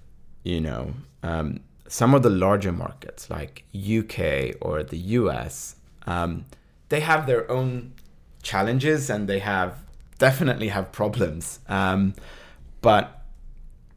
you 0.43 0.61
know, 0.61 0.93
um, 1.23 1.59
some 1.87 2.13
of 2.13 2.21
the 2.23 2.29
larger 2.29 2.71
markets 2.71 3.29
like 3.29 3.63
UK 3.73 4.55
or 4.61 4.83
the 4.83 4.97
US, 5.19 5.75
um, 6.05 6.45
they 6.89 6.99
have 7.01 7.25
their 7.27 7.49
own 7.51 7.93
challenges 8.41 9.09
and 9.09 9.27
they 9.27 9.39
have 9.39 9.79
definitely 10.19 10.69
have 10.69 10.91
problems. 10.91 11.59
Um, 11.67 12.13
but 12.81 13.18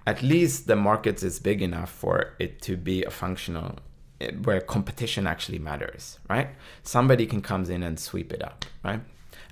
at 0.07 0.23
least 0.23 0.67
the 0.67 0.77
market 0.77 1.23
is 1.23 1.39
big 1.39 1.63
enough 1.63 1.91
for 1.91 2.35
it 2.39 2.61
to 2.63 2.77
be 2.77 3.05
a 3.05 3.11
functional 3.11 3.79
eh, 4.21 4.31
where 4.43 4.61
competition 4.61 5.27
actually 5.27 5.59
matters, 5.59 6.19
right? 6.29 6.49
Somebody 6.83 7.27
can 7.27 7.41
comes 7.41 7.69
in 7.69 7.83
and 7.83 7.99
sweep 7.99 8.33
it 8.33 8.43
up, 8.43 8.65
right? 8.85 9.01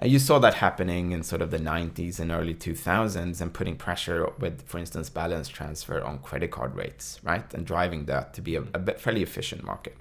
And 0.00 0.10
you 0.10 0.18
saw 0.18 0.38
that 0.38 0.54
happening 0.54 1.12
in 1.12 1.22
sort 1.22 1.42
of 1.42 1.50
the 1.50 1.58
90s 1.58 2.18
and 2.18 2.32
early 2.32 2.54
2000s 2.54 3.40
and 3.40 3.52
putting 3.52 3.76
pressure 3.76 4.30
with, 4.38 4.62
for 4.66 4.78
instance, 4.78 5.10
balance 5.10 5.46
transfer 5.46 6.02
on 6.02 6.20
credit 6.20 6.50
card 6.50 6.74
rates, 6.74 7.20
right? 7.22 7.52
And 7.52 7.66
driving 7.66 8.06
that 8.06 8.32
to 8.34 8.40
be 8.40 8.56
a, 8.56 8.62
a 8.72 8.94
fairly 8.94 9.22
efficient 9.22 9.62
market. 9.62 9.98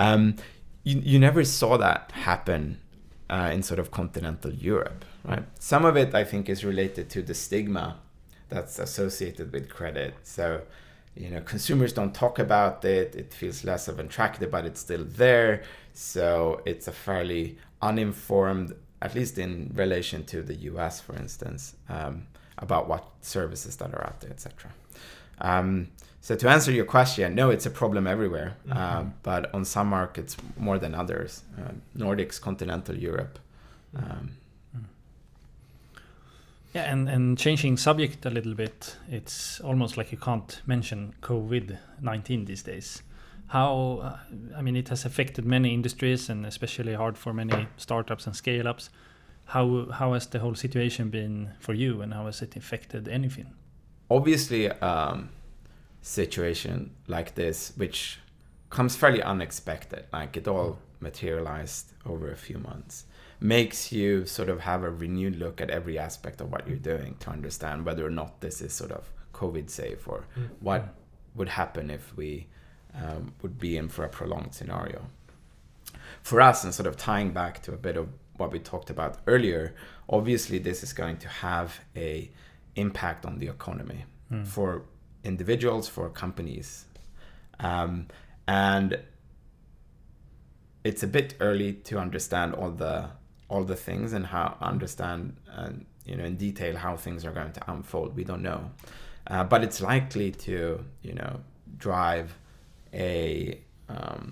Um, 0.00 0.36
you, 0.82 0.98
you 1.04 1.18
never 1.18 1.44
saw 1.44 1.76
that 1.76 2.10
happen 2.12 2.80
uh, 3.28 3.50
in 3.52 3.62
sort 3.62 3.78
of 3.78 3.90
continental 3.90 4.52
Europe, 4.52 5.04
right? 5.24 5.44
Some 5.58 5.84
of 5.84 5.96
it, 5.96 6.14
I 6.14 6.24
think, 6.24 6.48
is 6.48 6.64
related 6.64 7.10
to 7.10 7.22
the 7.22 7.34
stigma 7.34 7.98
that's 8.52 8.78
associated 8.78 9.52
with 9.52 9.68
credit. 9.68 10.14
So, 10.22 10.62
you 11.14 11.30
know, 11.30 11.40
consumers 11.40 11.92
don't 11.92 12.14
talk 12.14 12.38
about 12.38 12.84
it. 12.84 13.14
It 13.14 13.32
feels 13.32 13.64
less 13.64 13.88
of 13.88 13.98
an 13.98 14.06
attractive, 14.06 14.50
but 14.50 14.64
it's 14.64 14.80
still 14.80 15.04
there. 15.04 15.62
So 15.92 16.62
it's 16.64 16.88
a 16.88 16.92
fairly 16.92 17.58
uninformed, 17.80 18.74
at 19.00 19.14
least 19.14 19.38
in 19.38 19.72
relation 19.74 20.24
to 20.26 20.42
the 20.42 20.54
U.S., 20.72 21.00
for 21.00 21.14
instance, 21.16 21.74
um, 21.88 22.26
about 22.58 22.88
what 22.88 23.04
services 23.20 23.76
that 23.76 23.92
are 23.94 24.06
out 24.06 24.20
there, 24.20 24.30
etc. 24.30 24.70
Um, 25.40 25.88
so 26.20 26.36
to 26.36 26.48
answer 26.48 26.70
your 26.70 26.84
question, 26.84 27.34
no, 27.34 27.50
it's 27.50 27.66
a 27.66 27.70
problem 27.70 28.06
everywhere, 28.06 28.56
uh, 28.70 29.04
but 29.24 29.52
on 29.52 29.64
some 29.64 29.88
markets 29.88 30.36
more 30.56 30.78
than 30.78 30.94
others. 30.94 31.42
Uh, 31.58 31.72
Nordics, 31.96 32.40
continental 32.40 32.96
Europe. 32.96 33.40
Um, 33.96 34.30
Yeah, 36.74 36.90
and, 36.90 37.08
and 37.08 37.36
changing 37.36 37.76
subject 37.76 38.24
a 38.24 38.30
little 38.30 38.54
bit, 38.54 38.96
it's 39.10 39.60
almost 39.60 39.96
like 39.96 40.10
you 40.10 40.18
can't 40.18 40.62
mention 40.66 41.14
COVID 41.20 41.76
19 42.00 42.46
these 42.46 42.62
days. 42.62 43.02
How, 43.48 44.00
uh, 44.02 44.16
I 44.56 44.62
mean, 44.62 44.76
it 44.76 44.88
has 44.88 45.04
affected 45.04 45.44
many 45.44 45.74
industries 45.74 46.30
and 46.30 46.46
especially 46.46 46.94
hard 46.94 47.18
for 47.18 47.34
many 47.34 47.66
startups 47.76 48.26
and 48.26 48.34
scale 48.34 48.66
ups. 48.66 48.88
How, 49.44 49.90
how 49.90 50.14
has 50.14 50.26
the 50.26 50.38
whole 50.38 50.54
situation 50.54 51.10
been 51.10 51.50
for 51.60 51.74
you 51.74 52.00
and 52.00 52.14
how 52.14 52.24
has 52.24 52.40
it 52.40 52.56
affected 52.56 53.04
Anyfin? 53.04 53.48
obviously 54.12 54.68
um, 54.68 55.30
situation 56.02 56.90
like 57.06 57.34
this 57.34 57.72
which 57.76 58.18
comes 58.68 58.94
fairly 58.94 59.22
unexpected 59.22 60.04
like 60.12 60.36
it 60.36 60.46
all 60.46 60.78
materialized 61.00 61.92
over 62.04 62.30
a 62.30 62.36
few 62.36 62.58
months 62.58 63.04
makes 63.42 63.90
you 63.90 64.24
sort 64.24 64.48
of 64.48 64.60
have 64.60 64.82
a 64.84 64.90
renewed 64.90 65.36
look 65.36 65.60
at 65.60 65.70
every 65.70 65.98
aspect 65.98 66.40
of 66.40 66.50
what 66.52 66.66
you're 66.68 66.76
doing 66.76 67.16
to 67.20 67.30
understand 67.30 67.84
whether 67.84 68.06
or 68.06 68.10
not 68.10 68.40
this 68.40 68.60
is 68.60 68.72
sort 68.72 68.92
of 68.92 69.10
covid 69.32 69.68
safe 69.68 70.06
or 70.06 70.26
what 70.60 70.94
would 71.34 71.48
happen 71.48 71.90
if 71.90 72.16
we 72.16 72.46
um, 72.94 73.32
would 73.42 73.58
be 73.58 73.76
in 73.76 73.88
for 73.88 74.04
a 74.04 74.08
prolonged 74.08 74.54
scenario. 74.54 75.06
For 76.22 76.40
us 76.40 76.62
and 76.62 76.72
sort 76.72 76.86
of 76.86 76.96
tying 76.96 77.32
back 77.32 77.62
to 77.62 77.72
a 77.72 77.76
bit 77.76 77.96
of 77.96 78.08
what 78.36 78.52
we 78.52 78.58
talked 78.58 78.90
about 78.90 79.18
earlier 79.26 79.74
obviously 80.08 80.58
this 80.58 80.82
is 80.82 80.92
going 80.92 81.16
to 81.16 81.28
have 81.28 81.80
a 81.96 82.30
impact 82.76 83.26
on 83.26 83.38
the 83.38 83.48
economy 83.48 84.04
for 84.44 84.82
individuals 85.24 85.88
for 85.88 86.08
companies. 86.08 86.86
Um, 87.60 88.08
and 88.48 88.98
it's 90.84 91.02
a 91.02 91.06
bit 91.06 91.34
early 91.40 91.74
to 91.74 91.98
understand 91.98 92.54
all 92.54 92.70
the 92.70 93.10
all 93.52 93.64
the 93.72 93.76
things 93.88 94.08
and 94.16 94.24
how 94.34 94.46
understand 94.72 95.20
and 95.60 95.74
you 96.08 96.14
know 96.18 96.24
in 96.30 96.36
detail 96.46 96.74
how 96.84 96.94
things 97.06 97.20
are 97.26 97.34
going 97.40 97.52
to 97.58 97.62
unfold 97.72 98.08
we 98.20 98.24
don't 98.30 98.42
know 98.50 98.62
uh, 99.30 99.44
but 99.52 99.60
it's 99.66 99.80
likely 99.92 100.28
to 100.48 100.56
you 101.08 101.14
know 101.20 101.32
drive 101.86 102.28
a 103.10 103.58
um, 103.88 104.22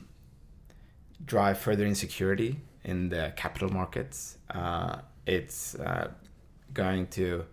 drive 1.24 1.56
further 1.58 1.86
insecurity 1.86 2.52
in 2.84 2.98
the 3.10 3.32
capital 3.36 3.70
markets. 3.80 4.18
Uh, 4.60 4.96
it's 5.26 5.74
uh, 5.74 6.08
going 6.72 7.06
to 7.08 7.44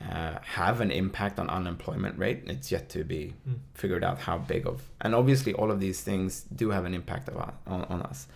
uh, 0.00 0.34
have 0.58 0.80
an 0.80 0.90
impact 0.90 1.38
on 1.38 1.48
unemployment 1.48 2.18
rate. 2.18 2.42
It's 2.46 2.70
yet 2.70 2.88
to 2.90 3.04
be 3.04 3.32
Mm. 3.48 3.58
figured 3.74 4.04
out 4.04 4.18
how 4.28 4.36
big 4.38 4.66
of, 4.66 4.82
and 5.00 5.14
obviously 5.14 5.52
all 5.54 5.70
of 5.70 5.78
these 5.80 6.00
things 6.02 6.44
do 6.54 6.70
have 6.70 6.84
an 6.84 6.94
impact 6.94 7.28
on, 7.30 7.84
on 7.92 8.02
us. 8.02 8.28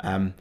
Um, 0.00 0.34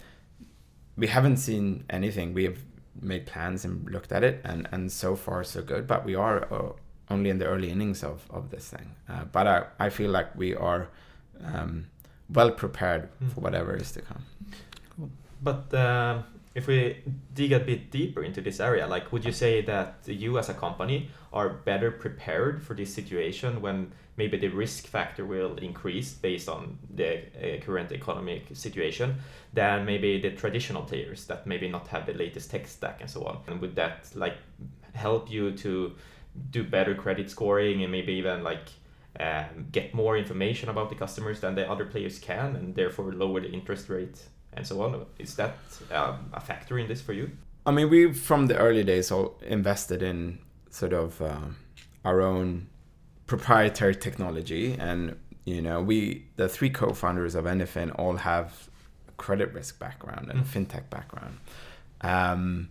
we 0.97 1.08
haven't 1.08 1.38
seen 1.38 1.84
anything. 1.89 2.34
We 2.34 2.43
have 2.45 2.58
made 3.01 3.25
plans 3.25 3.65
and 3.65 3.89
looked 3.89 4.12
at 4.12 4.23
it, 4.23 4.41
and, 4.43 4.67
and 4.71 4.91
so 4.91 5.15
far 5.15 5.43
so 5.43 5.62
good. 5.62 5.86
But 5.88 6.05
we 6.05 6.15
are 6.15 6.51
uh, 6.53 6.71
only 7.10 7.29
in 7.29 7.38
the 7.39 7.45
early 7.45 7.69
innings 7.69 8.03
of, 8.03 8.25
of 8.29 8.49
this 8.51 8.69
thing. 8.69 8.91
Uh, 9.10 9.25
but 9.31 9.45
I, 9.47 9.63
I 9.79 9.89
feel 9.89 10.12
like 10.12 10.36
we 10.36 10.55
are 10.55 10.88
um, 11.43 11.88
well 12.29 12.51
prepared 12.51 13.10
Mm. 13.21 13.31
for 13.34 13.41
whatever 13.41 13.75
is 13.75 13.91
to 13.91 14.01
come. 14.01 14.23
But 15.43 15.73
um, 15.73 16.23
if 16.56 16.68
we 16.68 17.04
dig 17.34 17.52
a 17.52 17.60
bit 17.60 17.91
deeper 17.91 18.24
into 18.24 18.39
this 18.39 18.62
area, 18.62 18.88
like, 18.88 19.12
would 19.12 19.26
you 19.26 19.34
say 19.34 19.62
that 19.63 19.98
you 20.06 20.39
as 20.39 20.48
a 20.48 20.54
company 20.54 21.10
are 21.34 21.50
better 21.50 21.91
prepared 21.91 22.63
for 22.63 22.74
this 22.74 22.94
situation 22.94 23.62
when 23.62 23.91
maybe 24.15 24.38
the 24.38 24.48
risk 24.48 24.88
factor 24.88 25.26
will 25.26 25.58
increase 25.58 26.13
based 26.13 26.48
on 26.48 26.78
the 26.96 27.18
uh, 27.18 27.60
current 27.60 27.91
economic 27.91 28.48
situation 28.54 29.18
than 29.54 29.86
maybe 29.86 30.22
the 30.22 30.32
traditional 30.32 30.82
players 30.82 31.26
that 31.26 31.46
maybe 31.46 31.68
not 31.68 31.89
have 31.89 32.06
the 32.06 32.13
latest 32.13 32.50
tech 32.50 32.65
stack 32.68 33.02
and 33.02 33.10
so 33.10 33.26
on? 33.26 33.39
And 33.48 33.60
would 33.60 33.76
that 33.76 34.10
like 34.15 34.38
help 34.94 35.30
you 35.30 35.52
to 35.58 35.94
do 36.52 36.63
better 36.63 36.96
credit 36.96 37.30
scoring 37.30 37.84
and 37.84 37.91
maybe 37.91 38.13
even 38.13 38.46
like 38.46 38.70
um, 39.20 39.68
get 39.74 39.94
more 39.94 40.18
information 40.18 40.70
about 40.70 40.88
the 40.88 40.96
customers 40.96 41.41
than 41.41 41.56
the 41.56 41.70
other 41.70 41.86
players 41.86 42.18
can, 42.18 42.56
and 42.56 42.76
therefore 42.76 43.12
lower 43.12 43.41
the 43.41 43.52
interest 43.52 43.89
rate 43.89 44.24
and 44.56 44.65
so 44.65 44.82
on. 44.82 45.06
Is 45.20 45.36
that 45.36 45.58
um, 45.91 46.30
a 46.34 46.39
factor 46.39 46.78
in 46.80 46.88
this 46.88 47.02
for 47.02 47.13
you? 47.13 47.32
I 47.65 47.72
mean, 47.72 47.89
we 47.89 48.13
from 48.13 48.48
the 48.48 48.58
early 48.58 48.84
days 48.84 49.12
all 49.12 49.36
invested 49.41 50.02
in 50.04 50.39
sort 50.70 50.94
of 50.94 51.22
um, 51.22 51.56
our 52.04 52.22
own 52.22 52.68
proprietary 53.28 53.96
technology, 53.96 54.76
and 54.80 55.18
you 55.46 55.62
know, 55.62 55.82
we 55.82 56.26
the 56.36 56.48
three 56.48 56.70
co-founders 56.70 57.36
of 57.36 57.46
Anyfin 57.46 57.91
all 57.98 58.18
have 58.18 58.70
a 59.08 59.12
credit 59.13 59.54
risk 59.54 59.80
background 59.80 60.30
and 60.30 60.41
a 60.41 60.44
fintech 60.44 60.89
background, 60.89 61.39
um, 62.02 62.70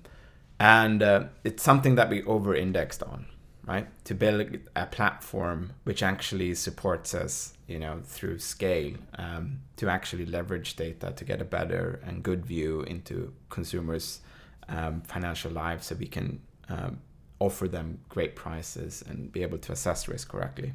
and 0.60 1.02
uh, 1.02 1.24
it's 1.42 1.62
something 1.62 1.96
that 1.96 2.08
we 2.08 2.22
over-indexed 2.22 3.02
on, 3.02 3.26
right? 3.66 3.86
To 4.04 4.14
build 4.14 4.58
a 4.76 4.86
platform 4.86 5.72
which 5.84 6.02
actually 6.02 6.54
supports 6.54 7.14
us, 7.14 7.54
you 7.66 7.78
know, 7.78 8.00
through 8.04 8.38
scale, 8.38 8.94
um, 9.18 9.60
to 9.76 9.88
actually 9.88 10.26
leverage 10.26 10.76
data 10.76 11.12
to 11.16 11.24
get 11.24 11.40
a 11.40 11.44
better 11.44 12.00
and 12.04 12.22
good 12.22 12.44
view 12.44 12.82
into 12.82 13.32
consumers' 13.48 14.20
um, 14.68 15.00
financial 15.02 15.50
lives, 15.50 15.86
so 15.86 15.94
we 15.94 16.06
can 16.06 16.40
um, 16.68 17.00
offer 17.38 17.68
them 17.68 17.98
great 18.08 18.36
prices 18.36 19.02
and 19.08 19.32
be 19.32 19.42
able 19.42 19.58
to 19.58 19.72
assess 19.72 20.08
risk 20.08 20.28
correctly. 20.28 20.72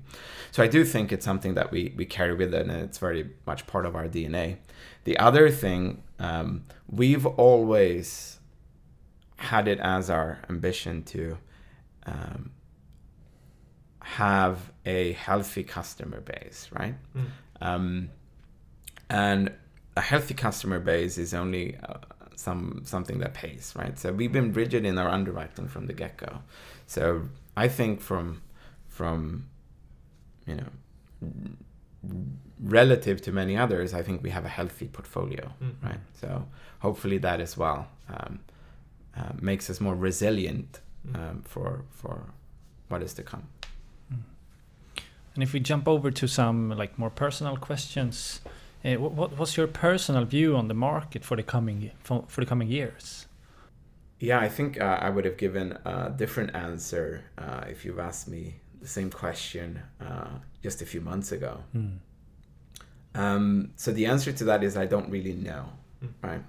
So 0.51 0.61
I 0.61 0.67
do 0.67 0.83
think 0.83 1.11
it's 1.11 1.25
something 1.25 1.53
that 1.55 1.71
we, 1.71 1.93
we 1.95 2.05
carry 2.05 2.35
with 2.35 2.53
it 2.53 2.67
and 2.67 2.71
it's 2.71 2.97
very 2.97 3.29
much 3.45 3.65
part 3.65 3.85
of 3.85 3.95
our 3.95 4.07
DNA. 4.07 4.57
The 5.05 5.17
other 5.17 5.49
thing, 5.49 6.03
um, 6.19 6.65
we've 6.87 7.25
always 7.25 8.39
had 9.37 9.67
it 9.67 9.79
as 9.79 10.09
our 10.09 10.39
ambition 10.49 11.03
to 11.03 11.37
um, 12.05 12.51
have 14.17 14.57
a 14.85 15.13
healthy 15.13 15.63
customer 15.63 16.19
base, 16.21 16.67
right? 16.79 16.95
Mm. 17.15 17.25
Um, 17.61 18.09
and 19.09 19.51
a 19.95 20.01
healthy 20.01 20.33
customer 20.33 20.79
base 20.79 21.17
is 21.17 21.33
only 21.33 21.77
uh, 21.77 21.99
some 22.35 22.81
something 22.85 23.19
that 23.19 23.33
pays, 23.33 23.73
right? 23.81 23.95
So 23.99 24.11
we've 24.11 24.31
been 24.39 24.51
rigid 24.53 24.83
in 24.85 24.97
our 24.97 25.09
underwriting 25.09 25.67
from 25.67 25.85
the 25.87 25.93
get 25.93 26.17
go. 26.17 26.39
So 26.87 27.03
I 27.55 27.67
think 27.67 28.01
from 28.01 28.41
from 28.87 29.45
you 30.47 30.55
know 30.55 30.69
relative 32.61 33.21
to 33.21 33.31
many 33.31 33.55
others, 33.57 33.93
I 33.93 34.01
think 34.03 34.23
we 34.23 34.29
have 34.31 34.45
a 34.45 34.49
healthy 34.59 34.87
portfolio, 34.87 35.51
Mm. 35.61 35.75
right? 35.83 35.99
So 36.21 36.29
hopefully 36.79 37.17
that 37.19 37.39
as 37.41 37.57
well 37.57 37.87
um, 38.15 38.39
uh, 39.17 39.33
makes 39.41 39.69
us 39.69 39.79
more 39.81 39.95
resilient 39.95 40.79
Mm. 41.07 41.15
um, 41.19 41.41
for 41.43 41.83
for 41.91 42.15
what 42.89 43.01
is 43.03 43.13
to 43.13 43.23
come. 43.23 43.43
And 45.39 45.43
if 45.47 45.53
we 45.53 45.61
jump 45.61 45.87
over 45.87 46.11
to 46.11 46.27
some 46.27 46.71
like 46.71 46.99
more 46.99 47.09
personal 47.09 47.55
questions, 47.55 48.41
uh, 48.83 48.95
what, 48.95 49.13
what 49.13 49.37
what's 49.37 49.55
your 49.55 49.67
personal 49.67 50.25
view 50.25 50.57
on 50.57 50.67
the 50.67 50.73
market 50.73 51.23
for 51.23 51.37
the 51.37 51.43
coming 51.43 51.91
for, 52.03 52.25
for 52.27 52.41
the 52.41 52.45
coming 52.45 52.67
years? 52.67 53.25
Yeah, 54.19 54.37
I 54.41 54.49
think 54.49 54.81
uh, 54.81 54.97
I 55.01 55.09
would 55.09 55.23
have 55.23 55.37
given 55.37 55.77
a 55.85 56.09
different 56.13 56.53
answer 56.55 57.23
uh, 57.37 57.63
if 57.69 57.85
you've 57.85 57.99
asked 57.99 58.27
me 58.27 58.55
the 58.81 58.87
same 58.89 59.09
question 59.09 59.79
uh, 60.01 60.27
just 60.61 60.81
a 60.81 60.85
few 60.85 60.99
months 60.99 61.31
ago. 61.31 61.63
Mm. 61.73 61.99
Um, 63.15 63.71
so 63.77 63.93
the 63.93 64.07
answer 64.07 64.33
to 64.33 64.43
that 64.43 64.61
is 64.61 64.75
I 64.75 64.87
don't 64.87 65.09
really 65.09 65.35
know, 65.35 65.69
Mm. 66.03 66.09
right? 66.21 66.41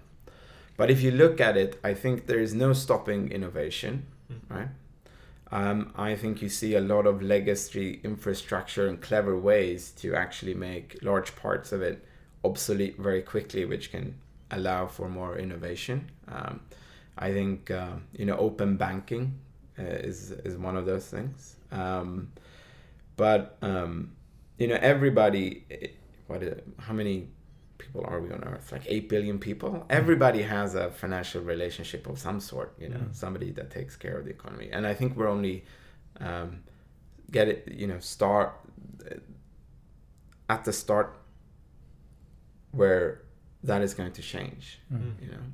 But 0.76 0.90
if 0.90 1.00
you 1.00 1.12
look 1.12 1.40
at 1.40 1.56
it, 1.56 1.78
I 1.84 1.94
think 1.94 2.26
there 2.26 2.40
is 2.40 2.54
no 2.54 2.72
stopping 2.72 3.30
innovation, 3.30 4.06
Mm. 4.32 4.40
right? 4.56 4.68
Um, 5.52 5.92
I 5.96 6.14
think 6.14 6.42
you 6.42 6.48
see 6.48 6.74
a 6.74 6.80
lot 6.80 7.06
of 7.06 7.22
legacy 7.22 8.00
infrastructure 8.04 8.86
and 8.86 9.00
clever 9.00 9.36
ways 9.38 9.90
to 9.98 10.14
actually 10.14 10.54
make 10.54 10.98
large 11.02 11.34
parts 11.34 11.72
of 11.72 11.82
it 11.82 12.04
obsolete 12.44 12.98
very 12.98 13.22
quickly, 13.22 13.64
which 13.64 13.90
can 13.90 14.14
allow 14.50 14.86
for 14.86 15.08
more 15.08 15.36
innovation. 15.36 16.10
Um, 16.28 16.60
I 17.18 17.32
think 17.32 17.70
uh, 17.70 17.94
you 18.12 18.26
know 18.26 18.36
open 18.36 18.76
banking 18.76 19.38
uh, 19.78 19.82
is 19.82 20.30
is 20.30 20.56
one 20.56 20.76
of 20.76 20.86
those 20.86 21.06
things. 21.06 21.56
Um, 21.72 22.30
but 23.16 23.56
um, 23.60 24.12
you 24.58 24.68
know 24.68 24.78
everybody, 24.80 25.64
eh, 25.70 25.88
what 26.28 26.42
is, 26.42 26.60
how 26.78 26.92
many 26.92 27.28
people 27.84 28.00
are 28.10 28.20
we 28.24 28.30
on 28.36 28.42
Earth? 28.52 28.66
Like 28.72 28.84
eight 28.94 29.06
billion 29.08 29.38
people. 29.38 29.72
Everybody 30.00 30.42
has 30.42 30.74
a 30.74 30.90
financial 31.02 31.40
relationship 31.42 32.02
of 32.10 32.16
some 32.26 32.38
sort. 32.50 32.70
You 32.82 32.88
know, 32.92 32.98
Mm. 33.04 33.14
somebody 33.14 33.50
that 33.58 33.68
takes 33.78 33.94
care 34.04 34.16
of 34.18 34.24
the 34.26 34.30
economy. 34.38 34.68
And 34.74 34.82
I 34.86 34.94
think 34.98 35.16
we're 35.16 35.32
only 35.38 35.56
um, 36.28 36.50
get 37.36 37.46
it. 37.48 37.58
You 37.82 37.86
know, 37.90 38.00
start 38.16 38.50
at 40.54 40.64
the 40.64 40.72
start 40.72 41.08
where 42.72 43.22
that 43.64 43.82
is 43.82 43.94
going 43.94 44.12
to 44.12 44.22
change 44.22 44.78
Mm. 44.92 45.14
you 45.22 45.30
know, 45.32 45.44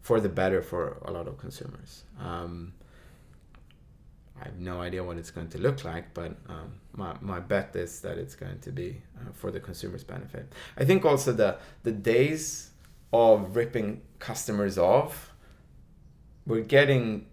for 0.00 0.20
the 0.20 0.28
better 0.28 0.60
for 0.62 0.98
a 1.04 1.10
lot 1.12 1.26
of 1.28 1.38
consumers. 1.38 2.04
Um, 2.18 2.72
I 4.42 4.46
have 4.46 4.58
no 4.58 4.80
idea 4.80 5.04
what 5.04 5.16
it's 5.18 5.30
going 5.30 5.48
to 5.50 5.58
look 5.58 5.84
like, 5.84 6.12
but 6.14 6.32
um, 6.48 6.72
my, 6.94 7.14
my 7.20 7.38
bet 7.38 7.76
is 7.76 8.00
that 8.00 8.18
it's 8.18 8.34
going 8.34 8.58
to 8.60 8.72
be 8.72 9.00
uh, 9.18 9.30
for 9.34 9.50
the 9.52 9.60
consumer's 9.60 10.02
benefit. 10.04 10.52
I 10.76 10.84
think 10.84 11.04
also 11.04 11.32
the 11.32 11.58
the 11.84 11.92
days 11.92 12.70
of 13.12 13.54
ripping 13.54 14.02
customers 14.18 14.76
off, 14.78 15.32
we're 16.46 16.62
getting 16.78 17.26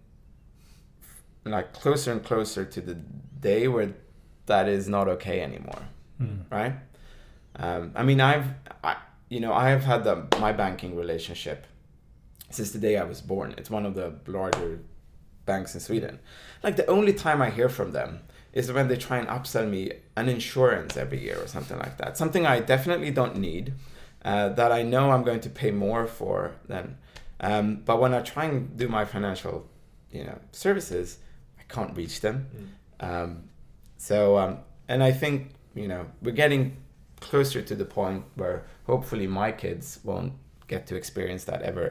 like 1.44 1.72
closer 1.72 2.12
and 2.12 2.22
closer 2.22 2.64
to 2.64 2.80
the 2.80 2.94
day 2.94 3.66
where 3.66 3.94
that 4.46 4.68
is 4.68 4.88
not 4.88 5.08
okay 5.08 5.40
anymore 5.40 5.82
Mm. 6.20 6.44
right? 6.50 6.74
Um, 7.56 7.92
I 7.94 8.02
mean, 8.02 8.20
I've, 8.20 8.44
I, 8.84 8.96
you 9.30 9.40
know, 9.40 9.54
I 9.54 9.70
have 9.70 9.84
had 9.84 10.04
the, 10.04 10.26
my 10.38 10.52
banking 10.52 10.94
relationship 10.96 11.66
since 12.50 12.72
the 12.72 12.78
day 12.78 12.98
I 12.98 13.04
was 13.04 13.22
born. 13.22 13.54
It's 13.56 13.70
one 13.70 13.86
of 13.86 13.94
the 13.94 14.12
larger 14.26 14.80
banks 15.52 15.74
in 15.76 15.80
Sweden. 15.88 16.14
Like 16.64 16.76
the 16.76 16.88
only 16.96 17.14
time 17.26 17.40
I 17.46 17.50
hear 17.58 17.70
from 17.78 17.90
them 17.98 18.10
is 18.52 18.72
when 18.76 18.88
they 18.88 18.98
try 19.08 19.16
and 19.22 19.28
upsell 19.36 19.66
me 19.76 19.82
an 20.20 20.26
insurance 20.36 20.92
every 21.04 21.20
year 21.26 21.38
or 21.44 21.48
something 21.56 21.78
like 21.84 21.96
that. 22.00 22.10
Something 22.22 22.44
I 22.54 22.56
definitely 22.74 23.12
don't 23.20 23.36
need, 23.36 23.64
uh, 24.30 24.48
that 24.60 24.70
I 24.80 24.82
know 24.92 25.04
I'm 25.12 25.24
going 25.30 25.42
to 25.46 25.50
pay 25.62 25.70
more 25.86 26.06
for 26.18 26.38
than. 26.72 26.84
Um, 27.48 27.66
but 27.88 27.96
when 28.02 28.12
I 28.18 28.20
try 28.34 28.44
and 28.50 28.76
do 28.82 28.86
my 28.88 29.04
financial, 29.14 29.54
you 30.16 30.24
know, 30.24 30.38
services, 30.52 31.18
I 31.60 31.62
can't 31.74 31.96
reach 32.00 32.16
them. 32.26 32.36
Mm. 32.46 33.08
Um, 33.08 33.30
so, 33.96 34.18
um, 34.42 34.52
and 34.88 35.02
I 35.10 35.12
think, 35.22 35.34
you 35.74 35.88
know, 35.88 36.02
we're 36.22 36.40
getting 36.44 36.62
closer 37.20 37.60
to 37.70 37.74
the 37.82 37.88
point 38.00 38.24
where 38.40 38.56
hopefully 38.86 39.26
my 39.26 39.50
kids 39.52 40.00
won't 40.08 40.32
get 40.72 40.86
to 40.88 40.94
experience 40.96 41.44
that 41.50 41.62
ever. 41.62 41.86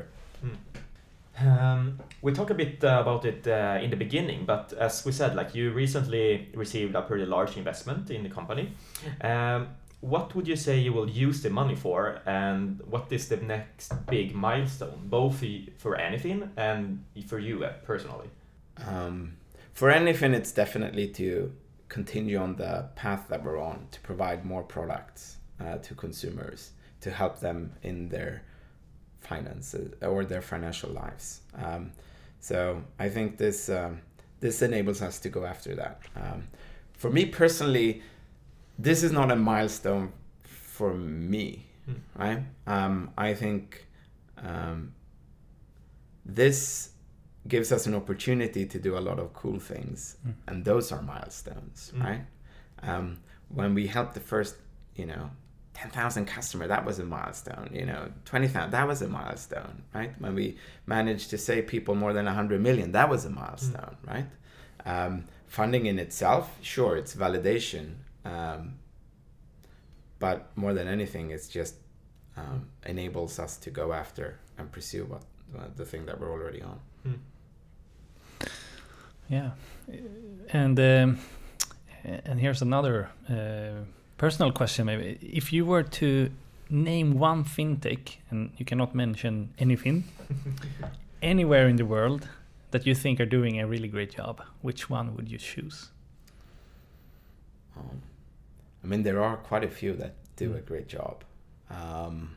Um, 1.42 2.00
we 2.22 2.34
talked 2.34 2.52
a 2.52 2.56
bit 2.56 2.84
uh, 2.84 3.00
about 3.02 3.26
it 3.26 3.48
uh, 3.48 3.80
in 3.82 3.90
the 3.90 3.96
beginning, 3.96 4.46
but 4.46 4.74
as 4.74 5.06
we 5.06 5.12
said, 5.12 5.36
like 5.36 5.56
you 5.56 5.72
recently 5.72 6.50
received 6.54 6.96
a 6.96 7.02
pretty 7.02 7.26
large 7.26 7.58
investment 7.58 8.10
in 8.10 8.24
the 8.24 8.30
company. 8.30 8.74
Um, 9.22 9.70
what 10.02 10.34
would 10.36 10.48
you 10.48 10.56
say 10.56 10.80
you 10.80 10.94
will 10.94 11.10
use 11.10 11.42
the 11.42 11.50
money 11.50 11.76
for, 11.76 12.22
and 12.26 12.82
what 12.90 13.12
is 13.12 13.28
the 13.28 13.38
next 13.38 13.94
big 14.08 14.34
milestone, 14.34 15.00
both 15.06 15.44
for 15.78 15.98
Anyfin 15.98 16.50
and 16.56 17.04
for 17.28 17.40
you 17.40 17.64
uh, 17.64 17.74
personally? 17.84 18.30
Um, 18.88 19.34
for 19.74 19.92
Anyfin, 19.92 20.34
it's 20.34 20.52
definitely 20.52 21.08
to 21.10 21.52
continue 21.90 22.38
on 22.38 22.56
the 22.56 22.88
path 22.96 23.26
that 23.30 23.44
we're 23.44 23.60
on 23.60 23.88
to 23.92 24.00
provide 24.02 24.46
more 24.46 24.64
products 24.64 25.38
uh, 25.60 25.78
to 25.80 25.96
consumers 25.96 26.72
to 27.02 27.12
help 27.12 27.40
them 27.40 27.74
in 27.82 28.10
their 28.10 28.44
finances 29.22 29.94
or 30.02 30.26
their 30.26 30.42
financial 30.42 30.90
lives. 30.92 31.42
Um, 31.56 31.92
so 32.40 32.84
I 33.00 33.10
think 33.10 33.38
this 33.38 33.70
um, 33.70 34.02
this 34.40 34.62
enables 34.62 35.02
us 35.02 35.20
to 35.20 35.30
go 35.30 35.46
after 35.46 35.76
that. 35.76 36.02
Um, 36.16 36.44
for 36.94 37.10
me 37.10 37.26
personally, 37.26 38.02
this 38.78 39.04
is 39.04 39.12
not 39.12 39.32
a 39.32 39.36
milestone 39.36 40.12
for 40.44 40.94
me, 40.94 41.66
Mm. 41.90 41.96
right? 42.16 42.44
Um, 42.68 43.12
I 43.18 43.34
think 43.34 43.86
um, 44.38 44.94
this 46.26 46.92
gives 47.48 47.72
us 47.72 47.88
an 47.88 47.96
opportunity 47.96 48.66
to 48.66 48.80
do 48.80 48.98
a 48.98 49.00
lot 49.00 49.20
of 49.20 49.34
cool 49.34 49.60
things, 49.60 50.18
Mm. 50.26 50.34
and 50.48 50.66
those 50.66 50.92
are 50.92 51.02
milestones, 51.02 51.92
Mm. 51.96 52.04
right? 52.04 52.26
Um, 52.84 53.18
when 53.50 53.74
we 53.74 53.88
help 53.88 54.14
the 54.14 54.20
first, 54.20 54.56
you 54.96 55.06
know, 55.06 55.32
10,000 55.82 56.26
customer, 56.26 56.68
that 56.68 56.84
was 56.86 57.00
a 57.00 57.06
milestone, 57.06 57.70
you 57.72 57.86
know, 57.86 58.12
20,000, 58.26 58.72
that 58.72 58.86
was 58.86 59.02
a 59.02 59.08
milestone, 59.08 59.84
right? 59.94 60.12
When 60.20 60.36
we 60.36 60.58
managed 60.86 61.30
to 61.30 61.38
save 61.38 61.68
people 61.68 61.96
more 61.96 62.12
than 62.12 62.26
100 62.26 62.62
million, 62.62 62.92
that 62.92 63.08
was 63.10 63.24
a 63.24 63.30
milestone, 63.30 63.96
right? 64.06 64.26
Um, 64.86 65.24
funding 65.48 65.86
in 65.86 65.98
itself, 65.98 66.58
sure, 66.62 66.98
it's 66.98 67.16
validation, 67.16 67.94
um, 68.26 68.74
but 70.20 70.52
more 70.58 70.74
than 70.74 70.90
anything, 70.90 71.32
it's 71.32 71.48
just 71.48 71.76
um, 72.36 72.68
enables 72.86 73.40
us 73.40 73.56
to 73.58 73.70
go 73.70 73.94
after 73.94 74.38
and 74.58 74.70
pursue 74.70 75.06
what 75.06 75.24
the 75.78 75.86
thing 75.86 76.06
that 76.08 76.20
we're 76.20 76.32
already 76.32 76.62
on. 76.62 76.80
Yeah, 79.30 79.52
and 80.50 80.78
um, 80.80 81.20
and 82.04 82.40
here's 82.40 82.62
another 82.62 83.10
uh, 83.30 83.86
personal 84.20 84.52
question. 84.52 84.86
Maybe 84.86 85.18
if 85.22 85.52
you 85.52 85.66
were 85.66 85.84
to 85.84 86.30
name 86.70 87.18
one 87.20 87.44
fintech, 87.44 88.18
and 88.30 88.52
you 88.58 88.66
cannot 88.66 88.94
mention 88.94 89.50
Anyfin, 89.58 90.04
anywhere 91.22 91.68
in 91.68 91.76
the 91.78 91.86
world 91.86 92.28
that 92.72 92.86
you 92.86 92.94
think 92.96 93.20
are 93.20 93.26
doing 93.26 93.60
a 93.60 93.66
really 93.66 93.88
great 93.88 94.16
job, 94.16 94.42
which 94.62 94.90
one 94.90 95.16
would 95.16 95.28
you 95.32 95.40
choose? 95.40 95.90
Um, 97.76 98.02
I 98.84 98.88
mean, 98.88 99.04
there 99.04 99.22
are 99.24 99.38
quite 99.38 99.64
a 99.64 99.70
few 99.70 99.94
that 99.96 100.14
do 100.36 100.50
Mm. 100.52 100.58
a 100.58 100.62
great 100.62 100.88
job. 100.88 101.24
Um, 101.70 102.36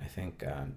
I 0.00 0.04
think 0.06 0.42
um, 0.46 0.74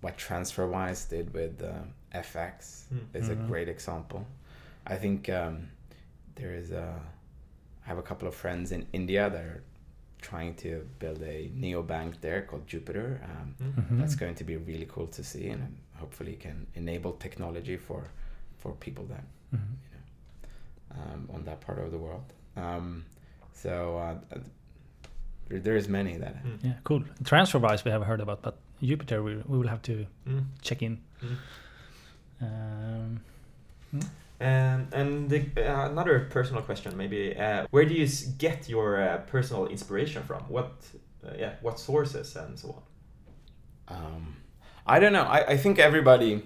what 0.00 0.16
TransferWise 0.18 1.08
did 1.08 1.32
with 1.34 1.62
uh, 1.62 1.72
FX 2.14 2.84
Mm. 2.92 3.06
is 3.20 3.28
a 3.28 3.34
Mhm. 3.36 3.46
great 3.48 3.68
example. 3.68 4.26
I 4.86 4.96
think 4.96 5.28
um, 5.28 5.68
there 6.36 6.54
is 6.54 6.70
a. 6.70 7.00
I 7.84 7.88
have 7.88 7.98
a 7.98 8.02
couple 8.02 8.26
of 8.28 8.34
friends 8.34 8.72
in 8.72 8.86
India 8.92 9.28
that 9.30 9.40
are 9.40 9.62
trying 10.22 10.54
to 10.56 10.86
build 10.98 11.22
a 11.22 11.50
neobank 11.54 12.20
there 12.20 12.42
called 12.42 12.66
Jupiter. 12.66 13.20
Um, 13.24 13.54
Mm. 13.60 13.74
Mhm. 13.74 13.98
That's 13.98 14.14
going 14.16 14.34
to 14.36 14.44
be 14.44 14.56
really 14.56 14.86
cool 14.86 15.06
to 15.08 15.22
see, 15.22 15.48
and 15.50 15.76
hopefully 15.96 16.34
can 16.36 16.66
enable 16.74 17.12
technology 17.12 17.76
for 17.76 18.02
for 18.58 18.72
people 18.86 19.04
that 19.06 19.24
Mhm. 19.52 19.74
um, 20.98 21.28
on 21.34 21.44
that 21.44 21.60
part 21.60 21.78
of 21.78 21.90
the 21.90 21.98
world. 21.98 22.24
Um, 22.56 23.04
so 23.52 23.98
uh, 23.98 24.02
uh, 24.34 24.38
there, 25.48 25.60
there's 25.60 25.88
many 25.88 26.16
that. 26.16 26.36
Mm. 26.44 26.58
Yeah, 26.64 26.72
cool. 26.84 27.02
TransferWise 27.22 27.84
we 27.84 27.90
have 27.90 28.04
heard 28.06 28.20
about, 28.20 28.40
but 28.42 28.56
Jupiter 28.82 29.22
we, 29.22 29.36
we 29.36 29.58
will 29.58 29.68
have 29.68 29.82
to 29.82 30.06
Mm. 30.26 30.44
check 30.62 30.82
in. 30.82 30.98
Mm. 32.40 33.18
Um, 34.40 34.88
and 34.92 35.30
the, 35.30 35.46
uh, 35.56 35.88
another 35.90 36.26
personal 36.30 36.60
question, 36.62 36.96
maybe, 36.96 37.36
uh, 37.36 37.66
where 37.70 37.84
do 37.84 37.94
you 37.94 38.08
get 38.38 38.68
your 38.68 39.00
uh, 39.00 39.18
personal 39.18 39.66
inspiration 39.68 40.22
from? 40.24 40.42
What, 40.48 40.72
uh, 41.26 41.30
yeah, 41.38 41.54
what 41.62 41.78
sources 41.78 42.34
and 42.36 42.58
so 42.58 42.82
on? 43.88 43.96
Um, 43.96 44.36
I 44.86 44.98
don't 44.98 45.12
know. 45.12 45.22
I, 45.22 45.52
I 45.52 45.56
think 45.56 45.78
everybody 45.78 46.42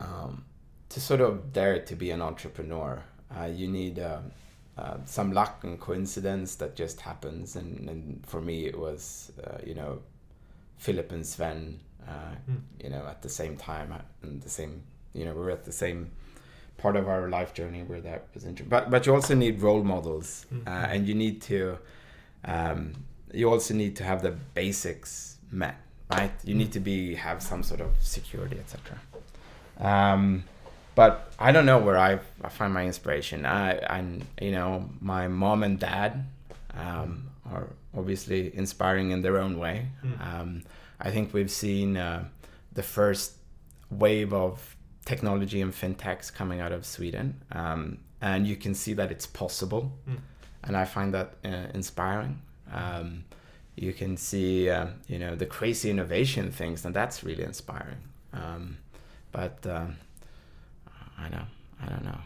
um, 0.00 0.44
to 0.88 1.00
sort 1.00 1.20
of 1.20 1.52
dare 1.52 1.80
to 1.80 1.96
be 1.96 2.10
an 2.10 2.22
entrepreneur, 2.22 3.02
uh, 3.38 3.44
you 3.46 3.68
need 3.68 3.98
um, 3.98 4.30
uh, 4.76 4.98
some 5.04 5.32
luck 5.32 5.64
and 5.64 5.80
coincidence 5.80 6.54
that 6.56 6.76
just 6.76 7.00
happens. 7.00 7.56
And, 7.56 7.88
and 7.88 8.24
for 8.26 8.40
me, 8.40 8.66
it 8.66 8.78
was 8.78 9.32
uh, 9.44 9.58
you 9.66 9.74
know 9.74 10.00
Filip 10.78 11.12
and 11.12 11.26
Sven, 11.26 11.80
uh, 12.06 12.36
Mm. 12.50 12.60
you 12.82 12.90
know, 12.90 13.04
at 13.06 13.20
the 13.22 13.28
same 13.28 13.56
time 13.56 13.92
and 14.22 14.40
the 14.40 14.48
same 14.48 14.82
you 15.18 15.24
know 15.26 15.34
we 15.38 15.40
were 15.46 15.50
at 15.58 15.64
the 15.64 15.72
same 15.84 16.10
part 16.82 16.94
of 16.96 17.08
our 17.08 17.28
life 17.28 17.50
journey 17.58 17.82
where 17.90 18.00
that 18.08 18.20
was 18.34 18.44
interesting. 18.44 18.68
But 18.70 18.90
but 18.92 19.00
you 19.06 19.14
also 19.14 19.34
need 19.34 19.54
role 19.68 19.82
models, 19.94 20.46
Mm. 20.52 20.66
uh, 20.66 20.92
and 20.92 21.00
you 21.08 21.14
need 21.24 21.36
to 21.50 21.78
um, 22.54 22.80
you 23.38 23.50
also 23.54 23.74
need 23.74 23.94
to 23.96 24.04
have 24.04 24.22
the 24.22 24.32
basics 24.54 25.36
met, 25.50 25.76
right? 26.10 26.32
You 26.44 26.54
need 26.54 26.72
to 26.72 26.80
be 26.80 27.14
have 27.16 27.42
some 27.42 27.62
sort 27.62 27.80
of 27.80 27.90
security, 28.00 28.58
etc. 28.64 28.98
Um, 29.78 30.44
but 30.94 31.32
I 31.38 31.52
don't 31.52 31.66
know 31.66 31.78
where 31.78 31.98
I, 31.98 32.18
I 32.42 32.48
find 32.48 32.72
my 32.74 32.84
inspiration. 32.84 33.46
I 33.46 33.78
I'm 33.96 34.22
you 34.40 34.52
know 34.52 34.88
my 35.00 35.28
mom 35.28 35.62
and 35.62 35.78
dad 35.78 36.24
um, 36.74 37.30
are 37.52 37.68
obviously 37.96 38.54
inspiring 38.56 39.10
in 39.10 39.22
their 39.22 39.38
own 39.38 39.58
way. 39.58 39.86
Mm. 40.04 40.20
Um, 40.40 40.62
I 41.00 41.10
think 41.10 41.32
we've 41.32 41.50
seen 41.50 41.96
uh, 41.96 42.24
the 42.72 42.82
first 42.82 43.34
wave 43.90 44.32
of 44.32 44.76
technology 45.04 45.60
and 45.62 45.72
fintechs 45.72 46.32
coming 46.32 46.60
out 46.60 46.72
of 46.72 46.84
Sweden, 46.84 47.40
um, 47.52 47.98
and 48.20 48.46
you 48.46 48.56
can 48.56 48.74
see 48.74 48.94
that 48.94 49.10
it's 49.10 49.26
possible, 49.26 49.92
Mm. 50.08 50.18
and 50.64 50.76
I 50.76 50.84
find 50.84 51.12
that 51.14 51.28
uh, 51.44 51.66
inspiring. 51.74 52.40
Um, 52.72 53.24
you 53.76 53.92
can 53.92 54.16
see, 54.16 54.68
uh, 54.68 54.86
you 55.06 55.18
know, 55.18 55.36
the 55.36 55.46
crazy 55.46 55.88
innovation 55.90 56.50
things, 56.50 56.84
and 56.84 56.94
that's 56.94 57.22
really 57.24 57.44
inspiring. 57.44 57.98
Um, 58.32 58.76
but 59.32 59.64
um, 59.66 59.96
I 61.18 61.28
know, 61.28 61.44
I 61.82 61.86
don't 61.88 62.04
know. 62.04 62.20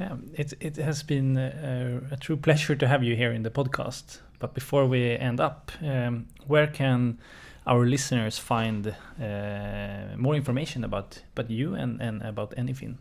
yeah, 0.00 0.16
it 0.34 0.52
it 0.60 0.76
has 0.76 1.02
been 1.02 1.36
a, 1.36 2.00
a 2.10 2.16
true 2.16 2.36
pleasure 2.36 2.74
to 2.76 2.86
have 2.88 3.02
you 3.04 3.16
here 3.16 3.32
in 3.32 3.42
the 3.42 3.50
podcast. 3.50 4.20
But 4.38 4.54
before 4.54 4.86
we 4.88 5.16
end 5.16 5.40
up, 5.40 5.70
um, 5.82 6.26
where 6.48 6.66
can 6.66 7.18
our 7.66 7.86
listeners 7.86 8.38
find 8.38 8.86
uh, 8.88 10.16
more 10.16 10.34
information 10.34 10.84
about 10.84 11.22
about 11.36 11.50
you 11.50 11.74
and, 11.74 12.00
and 12.00 12.22
about 12.22 12.54
Anyfin? 12.56 12.96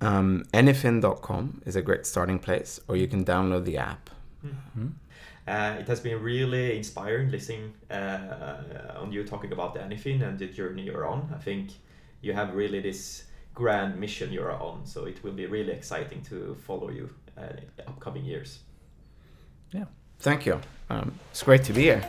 Um, 0.00 0.44
anyfin.com 0.52 1.62
is 1.64 1.76
a 1.76 1.82
great 1.82 2.06
starting 2.06 2.38
place, 2.38 2.80
or 2.88 2.96
you 2.96 3.08
can 3.08 3.24
download 3.24 3.64
the 3.64 3.78
app. 3.78 4.10
Hmm? 4.42 4.88
Uh, 5.46 5.76
it 5.78 5.88
has 5.88 6.00
been 6.00 6.22
really 6.22 6.76
inspiring 6.76 7.30
listening 7.30 7.74
uh, 7.90 8.56
on 8.96 9.12
you 9.12 9.24
talking 9.24 9.52
about 9.52 9.76
Anyfin 9.76 10.22
and 10.22 10.38
the 10.38 10.46
journey 10.46 10.82
you're 10.82 11.06
on. 11.06 11.30
I 11.34 11.38
think 11.38 11.70
you 12.22 12.32
have 12.32 12.54
really 12.54 12.80
this 12.80 13.24
grand 13.54 13.98
mission 14.00 14.32
you're 14.32 14.52
on, 14.52 14.86
so 14.86 15.04
it 15.04 15.22
will 15.22 15.32
be 15.32 15.46
really 15.46 15.72
exciting 15.72 16.22
to 16.22 16.56
follow 16.66 16.90
you 16.90 17.10
uh, 17.36 17.42
in 17.58 17.84
upcoming 17.86 18.24
years. 18.24 18.60
Yeah. 19.70 19.84
Thank 20.18 20.46
you. 20.46 20.60
Um, 20.88 21.12
it's 21.30 21.42
great 21.42 21.64
to 21.64 21.72
be 21.72 21.82
here. 21.82 22.08